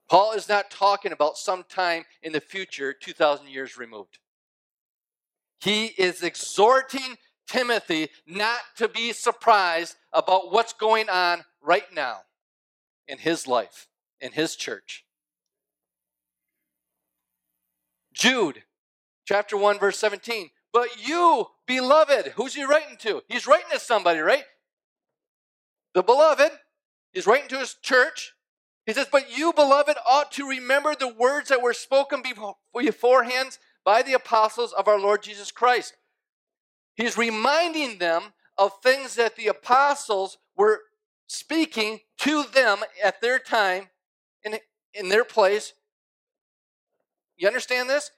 Paul 0.10 0.34
is 0.34 0.48
not 0.48 0.70
talking 0.70 1.12
about 1.12 1.38
some 1.38 1.64
time 1.68 2.06
in 2.22 2.32
the 2.32 2.42
future, 2.42 2.94
2,000 2.94 3.48
years 3.48 3.78
removed. 3.78 4.20
He 5.60 5.86
is 5.86 6.22
exhorting 6.22 7.18
Timothy 7.48 8.10
not 8.26 8.60
to 8.78 8.88
be 8.88 9.14
surprised 9.14 9.96
about 10.14 10.52
what's 10.52 10.74
going 10.74 11.10
on 11.10 11.44
right 11.62 11.94
now 11.94 12.20
in 13.08 13.18
his 13.18 13.48
life, 13.48 13.88
in 14.20 14.32
his 14.32 14.56
church. 14.56 15.06
Jude 18.14 18.64
chapter 19.26 19.58
1, 19.58 19.80
verse 19.80 20.00
17. 20.00 20.50
But 20.72 20.90
you, 21.08 21.48
beloved, 21.68 22.34
who's 22.36 22.56
he 22.56 22.64
writing 22.64 22.98
to? 23.00 23.22
He's 23.28 23.48
writing 23.48 23.70
to 23.72 23.80
somebody, 23.80 24.20
right? 24.20 24.44
The 25.94 26.04
beloved. 26.04 26.52
He's 27.14 27.28
writing 27.28 27.48
to 27.50 27.60
his 27.60 27.76
church. 27.82 28.34
He 28.86 28.94
says, 28.94 29.08
But 29.12 29.36
you, 29.36 29.54
beloved, 29.54 29.96
ought 30.08 30.32
to 30.34 30.48
remember 30.48 30.94
the 30.96 31.14
words 31.14 31.50
that 31.50 31.62
were 31.62 31.74
spoken 31.74 32.22
beforehand 32.74 33.58
by 33.84 34.02
the 34.02 34.14
apostles 34.14 34.74
of 34.74 34.88
our 34.88 35.00
Lord 35.00 35.24
Jesus 35.24 35.52
Christ 35.52 35.96
He's 36.96 37.18
reminding 37.18 37.98
them 37.98 38.34
of 38.58 38.72
things 38.82 39.16
that 39.16 39.36
the 39.36 39.48
apostles 39.48 40.38
were 40.56 40.82
speaking 41.28 42.00
to 42.20 42.44
them 42.44 42.80
at 43.04 43.22
their 43.22 43.40
time 43.40 43.90
in, 44.44 44.58
in 44.94 45.10
their 45.10 45.26
place. 45.26 45.74
You 47.38 47.48
understand 47.48 47.90
this? 47.90 48.12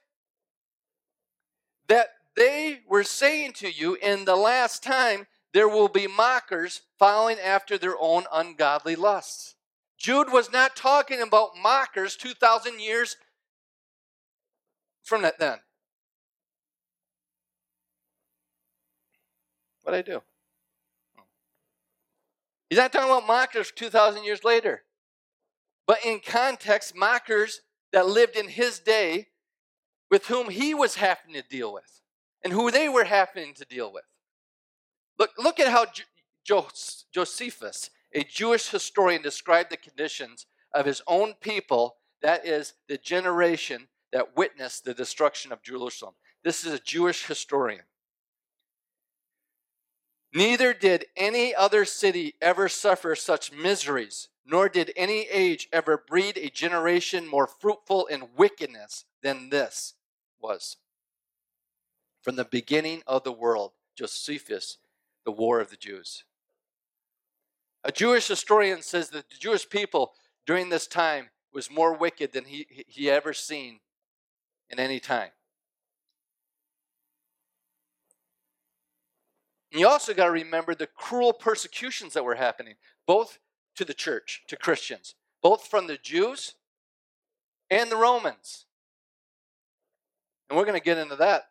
That 1.88 2.08
they 2.36 2.80
were 2.88 3.02
saying 3.02 3.54
to 3.54 3.70
you 3.70 3.96
in 3.96 4.24
the 4.24 4.36
last 4.36 4.82
time 4.82 5.26
there 5.52 5.68
will 5.68 5.88
be 5.88 6.06
mockers 6.06 6.82
following 6.98 7.38
after 7.38 7.78
their 7.78 7.96
own 7.98 8.24
ungodly 8.32 8.94
lusts. 8.94 9.56
Jude 9.96 10.30
was 10.30 10.52
not 10.52 10.76
talking 10.76 11.20
about 11.20 11.56
mockers 11.60 12.16
2,000 12.16 12.80
years 12.80 13.16
from 15.02 15.22
that 15.22 15.40
then. 15.40 15.58
What 19.88 19.96
I 19.96 20.02
do? 20.02 20.20
He's 22.68 22.78
not 22.78 22.92
talking 22.92 23.08
about 23.08 23.26
mockers 23.26 23.72
2,000 23.74 24.22
years 24.22 24.44
later. 24.44 24.82
But 25.86 26.04
in 26.04 26.20
context, 26.20 26.94
mockers 26.94 27.62
that 27.94 28.06
lived 28.06 28.36
in 28.36 28.48
his 28.48 28.80
day 28.80 29.28
with 30.10 30.26
whom 30.26 30.50
he 30.50 30.74
was 30.74 30.96
having 30.96 31.32
to 31.32 31.42
deal 31.42 31.72
with 31.72 32.02
and 32.44 32.52
who 32.52 32.70
they 32.70 32.90
were 32.90 33.04
having 33.04 33.54
to 33.54 33.64
deal 33.64 33.90
with. 33.90 34.04
Look, 35.18 35.30
look 35.38 35.58
at 35.58 35.68
how 35.68 35.86
Josephus, 37.14 37.90
a 38.12 38.24
Jewish 38.24 38.68
historian, 38.68 39.22
described 39.22 39.70
the 39.70 39.78
conditions 39.78 40.44
of 40.74 40.84
his 40.84 41.00
own 41.06 41.32
people, 41.40 41.96
that 42.20 42.46
is, 42.46 42.74
the 42.88 42.98
generation 42.98 43.88
that 44.12 44.36
witnessed 44.36 44.84
the 44.84 44.92
destruction 44.92 45.50
of 45.50 45.62
Jerusalem. 45.62 46.12
This 46.44 46.66
is 46.66 46.74
a 46.74 46.78
Jewish 46.78 47.24
historian. 47.24 47.84
Neither 50.32 50.74
did 50.74 51.06
any 51.16 51.54
other 51.54 51.84
city 51.84 52.34
ever 52.40 52.68
suffer 52.68 53.14
such 53.14 53.52
miseries, 53.52 54.28
nor 54.44 54.68
did 54.68 54.92
any 54.96 55.26
age 55.28 55.68
ever 55.72 55.96
breed 55.96 56.36
a 56.36 56.50
generation 56.50 57.26
more 57.26 57.46
fruitful 57.46 58.06
in 58.06 58.28
wickedness 58.36 59.04
than 59.22 59.50
this 59.50 59.94
was. 60.40 60.76
From 62.22 62.36
the 62.36 62.44
beginning 62.44 63.02
of 63.06 63.24
the 63.24 63.32
world, 63.32 63.72
Josephus, 63.96 64.78
the 65.24 65.32
war 65.32 65.60
of 65.60 65.70
the 65.70 65.76
Jews. 65.76 66.24
A 67.84 67.92
Jewish 67.92 68.28
historian 68.28 68.82
says 68.82 69.10
that 69.10 69.30
the 69.30 69.36
Jewish 69.36 69.68
people 69.68 70.12
during 70.46 70.68
this 70.68 70.86
time 70.86 71.30
was 71.52 71.70
more 71.70 71.94
wicked 71.94 72.32
than 72.32 72.44
he, 72.44 72.66
he 72.86 73.10
ever 73.10 73.32
seen 73.32 73.80
in 74.68 74.78
any 74.78 75.00
time. 75.00 75.30
And 79.70 79.80
you 79.80 79.88
also 79.88 80.14
got 80.14 80.26
to 80.26 80.30
remember 80.30 80.74
the 80.74 80.86
cruel 80.86 81.32
persecutions 81.32 82.14
that 82.14 82.24
were 82.24 82.36
happening, 82.36 82.74
both 83.06 83.38
to 83.76 83.84
the 83.84 83.94
church, 83.94 84.42
to 84.48 84.56
Christians, 84.56 85.14
both 85.42 85.66
from 85.66 85.86
the 85.86 85.98
Jews 85.98 86.54
and 87.70 87.90
the 87.90 87.96
Romans. 87.96 88.66
And 90.48 90.56
we're 90.56 90.64
going 90.64 90.78
to 90.78 90.84
get 90.84 90.98
into 90.98 91.16
that. 91.16 91.48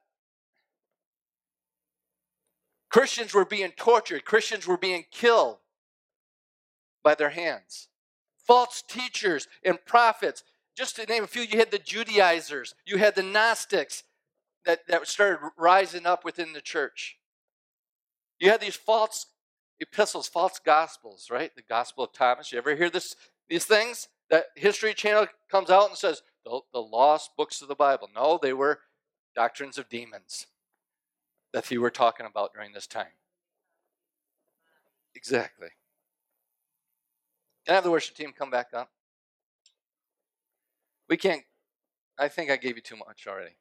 Christians 2.90 3.34
were 3.34 3.46
being 3.46 3.72
tortured, 3.72 4.26
Christians 4.26 4.66
were 4.66 4.78
being 4.78 5.06
killed 5.12 5.58
by 7.04 7.16
their 7.16 7.30
hands. 7.30 7.90
False 8.46 8.82
teachers 8.82 9.48
and 9.64 9.84
prophets. 9.86 10.44
Just 10.76 10.96
to 10.96 11.06
name 11.06 11.24
a 11.24 11.28
few, 11.28 11.42
you 11.42 11.58
had 11.58 11.72
the 11.72 11.80
Judaizers, 11.80 12.76
you 12.86 12.98
had 12.98 13.16
the 13.16 13.24
Gnostics 13.24 14.04
that, 14.66 14.88
that 14.88 15.08
started 15.08 15.40
rising 15.58 16.06
up 16.06 16.24
within 16.24 16.54
the 16.54 16.62
church. 16.62 17.17
You 18.40 18.50
had 18.50 18.62
these 18.62 18.76
false 18.76 19.28
epistles, 19.80 20.28
false 20.28 20.60
gospels, 20.64 21.30
right? 21.32 21.56
The 21.56 21.64
Gospel 21.64 22.06
of 22.06 22.14
Thomas. 22.14 22.52
You 22.52 22.58
ever 22.58 22.76
hear 22.76 22.90
this? 22.90 23.16
These 23.50 23.66
things 23.66 24.08
that 24.30 24.46
History 24.56 24.94
Channel 24.94 25.28
comes 25.50 25.70
out 25.70 25.90
and 25.90 25.98
says 25.98 26.22
the, 26.46 26.60
the 26.74 26.82
lost 26.82 27.32
books 27.38 27.62
of 27.62 27.68
the 27.68 27.76
Bible. 27.76 28.10
No, 28.14 28.40
they 28.42 28.54
were 28.54 28.80
doctrines 29.36 29.78
of 29.78 29.90
demons 29.90 30.48
that 31.54 31.68
he 31.68 31.78
were 31.78 31.90
talking 31.90 32.26
about 32.26 32.54
during 32.54 32.74
this 32.74 32.88
time. 32.88 33.14
Exactly. 35.16 35.70
Can 37.66 37.74
I 37.74 37.76
have 37.76 37.84
the 37.84 37.92
worship 37.92 38.16
team 38.16 38.34
come 38.38 38.52
back 38.52 38.68
up? 38.74 38.90
We 41.10 41.18
can't. 41.18 41.44
I 42.20 42.28
think 42.28 42.52
I 42.52 42.58
gave 42.58 42.76
you 42.76 42.82
too 42.82 42.98
much 42.98 43.28
already. 43.28 43.56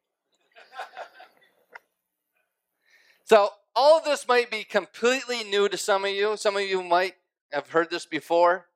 so 3.25 3.51
all 3.77 3.99
of 3.99 4.05
this 4.05 4.27
might 4.27 4.51
be 4.51 4.65
completely 4.65 5.45
new 5.45 5.69
to 5.69 5.77
some 5.77 6.05
of 6.05 6.11
you. 6.11 6.37
Some 6.39 6.57
of 6.57 6.63
you 6.63 6.83
might 6.83 7.15
have 7.53 7.69
heard 7.69 7.91
this 7.91 8.07
before. 8.07 8.67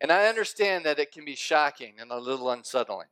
And 0.00 0.10
I 0.10 0.26
understand 0.26 0.84
that 0.84 0.98
it 0.98 1.12
can 1.12 1.24
be 1.24 1.36
shocking 1.36 1.94
and 2.00 2.10
a 2.10 2.18
little 2.18 2.50
unsettling. 2.50 3.06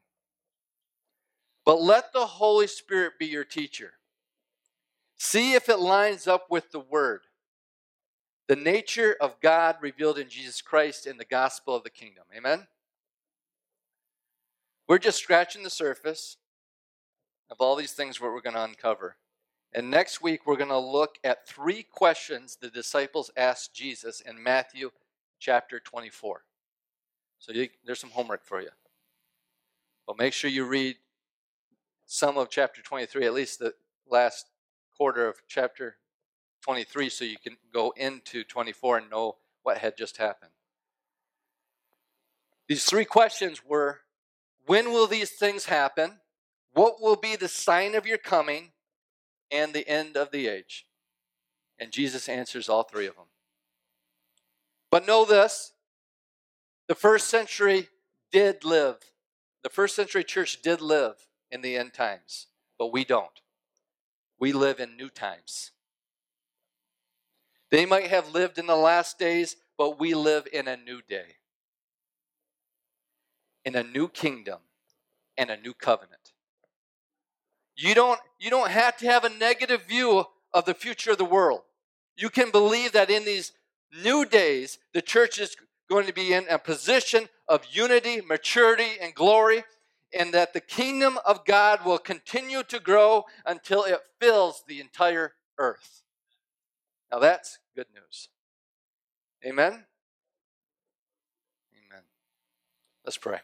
But 1.64 1.80
let 1.80 2.12
the 2.12 2.26
Holy 2.26 2.66
Spirit 2.66 3.12
be 3.20 3.26
your 3.26 3.44
teacher. 3.44 3.92
See 5.16 5.52
if 5.52 5.68
it 5.68 5.78
lines 5.78 6.26
up 6.26 6.50
with 6.50 6.72
the 6.72 6.80
Word, 6.80 7.20
the 8.48 8.56
nature 8.56 9.16
of 9.20 9.40
God 9.40 9.76
revealed 9.80 10.18
in 10.18 10.28
Jesus 10.28 10.60
Christ 10.60 11.06
in 11.06 11.16
the 11.16 11.24
gospel 11.24 11.76
of 11.76 11.84
the 11.84 11.90
kingdom. 11.90 12.24
Amen? 12.36 12.66
We're 14.88 14.98
just 14.98 15.22
scratching 15.22 15.62
the 15.62 15.70
surface 15.70 16.38
of 17.48 17.58
all 17.60 17.76
these 17.76 17.92
things 17.92 18.20
what 18.20 18.32
we're 18.32 18.40
going 18.40 18.56
to 18.56 18.64
uncover. 18.64 19.16
And 19.74 19.90
next 19.90 20.20
week, 20.20 20.46
we're 20.46 20.56
going 20.56 20.68
to 20.68 20.78
look 20.78 21.16
at 21.24 21.48
three 21.48 21.82
questions 21.82 22.56
the 22.60 22.68
disciples 22.68 23.30
asked 23.36 23.74
Jesus 23.74 24.20
in 24.20 24.42
Matthew 24.42 24.90
chapter 25.38 25.80
24. 25.80 26.42
So 27.38 27.52
you, 27.52 27.68
there's 27.84 27.98
some 27.98 28.10
homework 28.10 28.44
for 28.44 28.60
you. 28.60 28.68
But 30.06 30.18
make 30.18 30.34
sure 30.34 30.50
you 30.50 30.66
read 30.66 30.96
some 32.06 32.36
of 32.36 32.50
chapter 32.50 32.82
23, 32.82 33.24
at 33.24 33.32
least 33.32 33.58
the 33.58 33.72
last 34.08 34.46
quarter 34.96 35.26
of 35.26 35.36
chapter 35.48 35.96
23, 36.62 37.08
so 37.08 37.24
you 37.24 37.38
can 37.38 37.56
go 37.72 37.94
into 37.96 38.44
24 38.44 38.98
and 38.98 39.10
know 39.10 39.36
what 39.62 39.78
had 39.78 39.96
just 39.96 40.18
happened. 40.18 40.50
These 42.68 42.84
three 42.84 43.06
questions 43.06 43.64
were 43.64 44.00
when 44.66 44.92
will 44.92 45.06
these 45.06 45.30
things 45.30 45.64
happen? 45.64 46.20
What 46.74 47.00
will 47.00 47.16
be 47.16 47.36
the 47.36 47.48
sign 47.48 47.94
of 47.94 48.06
your 48.06 48.18
coming 48.18 48.71
and 49.52 49.72
the 49.72 49.86
end 49.88 50.16
of 50.16 50.30
the 50.30 50.48
age? 50.48 50.86
And 51.78 51.92
Jesus 51.92 52.28
answers 52.28 52.68
all 52.68 52.82
three 52.82 53.06
of 53.06 53.16
them. 53.16 53.26
But 54.90 55.06
know 55.06 55.24
this 55.24 55.72
the 56.88 56.94
first 56.94 57.28
century 57.28 57.88
did 58.30 58.64
live, 58.64 58.96
the 59.62 59.70
first 59.70 59.96
century 59.96 60.24
church 60.24 60.60
did 60.62 60.80
live 60.80 61.26
in 61.50 61.62
the 61.62 61.76
end 61.76 61.92
times, 61.92 62.48
but 62.78 62.92
we 62.92 63.04
don't. 63.04 63.40
We 64.38 64.52
live 64.52 64.80
in 64.80 64.96
new 64.96 65.08
times. 65.08 65.70
They 67.70 67.86
might 67.86 68.08
have 68.08 68.34
lived 68.34 68.58
in 68.58 68.66
the 68.66 68.76
last 68.76 69.18
days, 69.18 69.56
but 69.78 69.98
we 69.98 70.14
live 70.14 70.46
in 70.52 70.68
a 70.68 70.76
new 70.76 71.00
day, 71.00 71.36
in 73.64 73.74
a 73.74 73.82
new 73.82 74.08
kingdom, 74.08 74.58
and 75.38 75.48
a 75.48 75.56
new 75.56 75.72
covenant. 75.72 76.31
You 77.76 77.94
don't, 77.94 78.20
you 78.38 78.50
don't 78.50 78.70
have 78.70 78.96
to 78.98 79.06
have 79.06 79.24
a 79.24 79.30
negative 79.30 79.84
view 79.84 80.24
of 80.52 80.64
the 80.64 80.74
future 80.74 81.12
of 81.12 81.18
the 81.18 81.24
world. 81.24 81.62
You 82.16 82.28
can 82.28 82.50
believe 82.50 82.92
that 82.92 83.10
in 83.10 83.24
these 83.24 83.52
new 84.02 84.24
days, 84.24 84.78
the 84.92 85.02
church 85.02 85.38
is 85.38 85.56
going 85.88 86.06
to 86.06 86.12
be 86.12 86.32
in 86.32 86.46
a 86.48 86.58
position 86.58 87.28
of 87.48 87.64
unity, 87.70 88.20
maturity, 88.20 88.98
and 89.00 89.14
glory, 89.14 89.64
and 90.18 90.32
that 90.34 90.52
the 90.52 90.60
kingdom 90.60 91.18
of 91.26 91.44
God 91.44 91.84
will 91.84 91.98
continue 91.98 92.62
to 92.64 92.78
grow 92.78 93.24
until 93.46 93.84
it 93.84 94.00
fills 94.20 94.62
the 94.66 94.80
entire 94.80 95.32
earth. 95.58 96.02
Now 97.10 97.18
that's 97.18 97.58
good 97.74 97.86
news. 97.94 98.28
Amen? 99.44 99.84
Amen. 101.72 102.02
Let's 103.04 103.16
pray. 103.16 103.38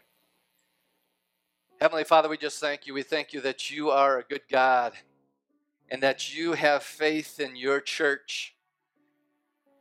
Heavenly 1.81 2.03
Father, 2.03 2.29
we 2.29 2.37
just 2.37 2.59
thank 2.59 2.89
you. 2.89 2.95
We 2.95 3.05
thank 3.05 3.33
you 3.33 3.41
that 3.43 3.71
you 3.71 3.91
are 3.91 4.19
a 4.19 4.25
good 4.25 4.43
God 4.51 4.95
and 5.89 6.03
that 6.03 6.35
you 6.35 6.55
have 6.55 6.83
faith 6.83 7.39
in 7.39 7.55
your 7.55 7.81
church. 7.81 8.57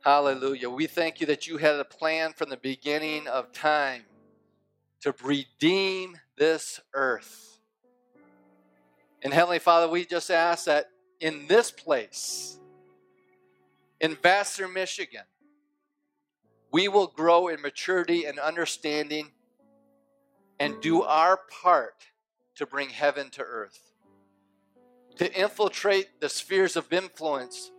Hallelujah. 0.04 0.70
We 0.70 0.86
thank 0.86 1.20
you 1.20 1.26
that 1.26 1.48
you 1.48 1.56
had 1.56 1.74
a 1.74 1.84
plan 1.84 2.34
from 2.34 2.50
the 2.50 2.56
beginning 2.56 3.26
of 3.26 3.50
time 3.50 4.02
to 5.00 5.12
redeem 5.24 6.16
this 6.36 6.80
earth. 6.94 7.58
And 9.22 9.34
Heavenly 9.34 9.58
Father, 9.58 9.88
we 9.88 10.04
just 10.04 10.30
ask 10.30 10.66
that 10.66 10.90
in 11.18 11.48
this 11.48 11.72
place, 11.72 12.60
in 14.00 14.14
Vassar, 14.14 14.68
Michigan, 14.68 15.24
we 16.70 16.86
will 16.86 17.08
grow 17.08 17.48
in 17.48 17.60
maturity 17.60 18.24
and 18.24 18.38
understanding 18.38 19.32
and 20.60 20.80
do 20.80 21.02
our 21.02 21.40
part 21.62 22.06
to 22.56 22.66
bring 22.66 22.88
heaven 22.88 23.30
to 23.30 23.42
earth, 23.42 23.92
to 25.16 25.32
infiltrate 25.40 26.20
the 26.20 26.28
spheres 26.28 26.76
of 26.76 26.92
influence 26.92 27.70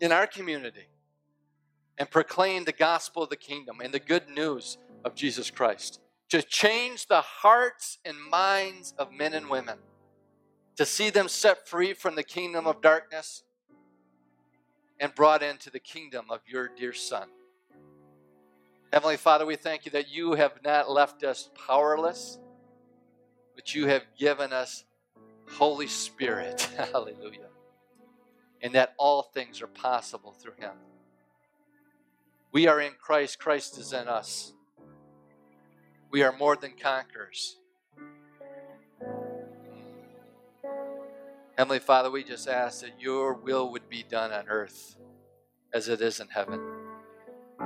in 0.00 0.12
our 0.12 0.26
community 0.26 0.88
and 1.98 2.10
proclaim 2.10 2.64
the 2.64 2.72
gospel 2.72 3.22
of 3.22 3.30
the 3.30 3.36
kingdom 3.36 3.80
and 3.80 3.94
the 3.94 3.98
good 3.98 4.28
news 4.28 4.78
of 5.04 5.14
Jesus 5.14 5.50
Christ, 5.50 6.00
to 6.28 6.42
change 6.42 7.06
the 7.06 7.20
hearts 7.20 7.98
and 8.04 8.16
minds 8.30 8.94
of 8.98 9.12
men 9.12 9.34
and 9.34 9.48
women, 9.48 9.78
to 10.76 10.84
see 10.84 11.10
them 11.10 11.28
set 11.28 11.68
free 11.68 11.94
from 11.94 12.16
the 12.16 12.22
kingdom 12.22 12.66
of 12.66 12.80
darkness 12.80 13.44
and 14.98 15.14
brought 15.14 15.42
into 15.42 15.70
the 15.70 15.80
kingdom 15.80 16.26
of 16.30 16.40
your 16.46 16.68
dear 16.68 16.92
Son. 16.92 17.28
Heavenly 18.94 19.16
Father, 19.16 19.44
we 19.44 19.56
thank 19.56 19.86
you 19.86 19.90
that 19.90 20.08
you 20.08 20.34
have 20.34 20.62
not 20.62 20.88
left 20.88 21.24
us 21.24 21.50
powerless, 21.66 22.38
but 23.56 23.74
you 23.74 23.88
have 23.88 24.04
given 24.16 24.52
us 24.52 24.84
Holy 25.50 25.88
Spirit. 25.88 26.60
Hallelujah. 26.92 27.48
And 28.62 28.72
that 28.76 28.94
all 28.96 29.24
things 29.34 29.60
are 29.60 29.66
possible 29.66 30.30
through 30.30 30.52
Him. 30.58 30.74
We 32.52 32.68
are 32.68 32.80
in 32.80 32.92
Christ, 33.00 33.40
Christ 33.40 33.78
is 33.78 33.92
in 33.92 34.06
us. 34.06 34.52
We 36.12 36.22
are 36.22 36.30
more 36.30 36.54
than 36.54 36.74
conquerors. 36.80 37.56
Heavenly 41.58 41.80
Father, 41.80 42.12
we 42.12 42.22
just 42.22 42.46
ask 42.46 42.82
that 42.82 43.00
your 43.00 43.34
will 43.34 43.72
would 43.72 43.88
be 43.88 44.04
done 44.08 44.30
on 44.30 44.46
earth 44.46 44.94
as 45.72 45.88
it 45.88 46.00
is 46.00 46.20
in 46.20 46.28
heaven. 46.28 46.60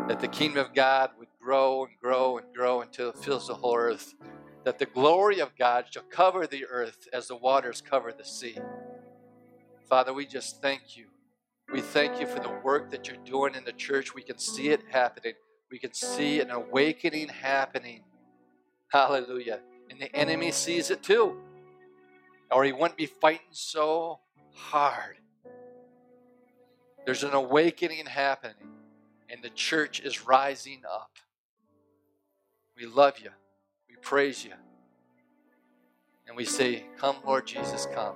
That 0.07 0.21
the 0.21 0.29
kingdom 0.29 0.65
of 0.65 0.75
God 0.75 1.11
grow 1.49 1.87
and 1.87 1.99
grow 2.03 2.39
and 2.39 2.47
grow 2.55 2.83
until 2.83 3.11
it 3.11 3.19
fills 3.19 3.49
the 3.49 3.55
whole 3.55 3.77
earth. 3.77 4.15
That 4.65 4.79
the 4.79 4.87
glory 4.87 5.41
of 5.41 5.57
God 5.59 5.87
shall 5.91 6.05
cover 6.05 6.47
the 6.47 6.67
earth 6.67 7.09
as 7.13 7.29
the 7.29 7.37
waters 7.37 7.83
cover 7.83 8.13
the 8.13 8.25
sea. 8.25 8.59
Father, 9.89 10.15
we 10.15 10.27
just 10.27 10.63
thank 10.63 10.97
you. 10.97 11.07
We 11.73 11.81
thank 11.81 12.21
you 12.21 12.27
for 12.27 12.41
the 12.41 12.61
work 12.65 12.91
that 12.91 13.09
you're 13.09 13.25
doing 13.25 13.55
in 13.57 13.65
the 13.65 13.73
church. 13.73 14.15
We 14.15 14.23
can 14.23 14.39
see 14.39 14.71
it 14.71 14.83
happening. 14.91 15.35
We 15.71 15.79
can 15.79 15.95
see 15.95 16.41
an 16.41 16.51
awakening 16.51 17.29
happening 17.29 18.03
Hallelujah. 18.93 19.61
And 19.91 20.01
the 20.01 20.15
enemy 20.17 20.53
sees 20.53 20.91
it 20.91 21.03
too. 21.03 21.37
Or 22.51 22.65
he 22.65 22.73
wouldn't 22.73 22.97
be 22.99 23.07
fighting 23.07 23.53
so 23.53 24.21
hard. 24.55 25.19
There's 27.07 27.25
an 27.25 27.35
awakening 27.35 28.07
happening, 28.07 28.57
and 29.31 29.43
the 29.43 29.51
church 29.51 30.01
is 30.01 30.27
rising 30.27 30.83
up. 30.91 31.19
We 32.79 32.87
love 32.87 33.19
you. 33.19 33.31
We 33.89 33.97
praise 33.97 34.45
you. 34.45 34.53
And 36.29 36.37
we 36.37 36.45
say, 36.45 36.85
Come, 36.97 37.17
Lord 37.27 37.45
Jesus, 37.45 37.89
come. 37.93 38.15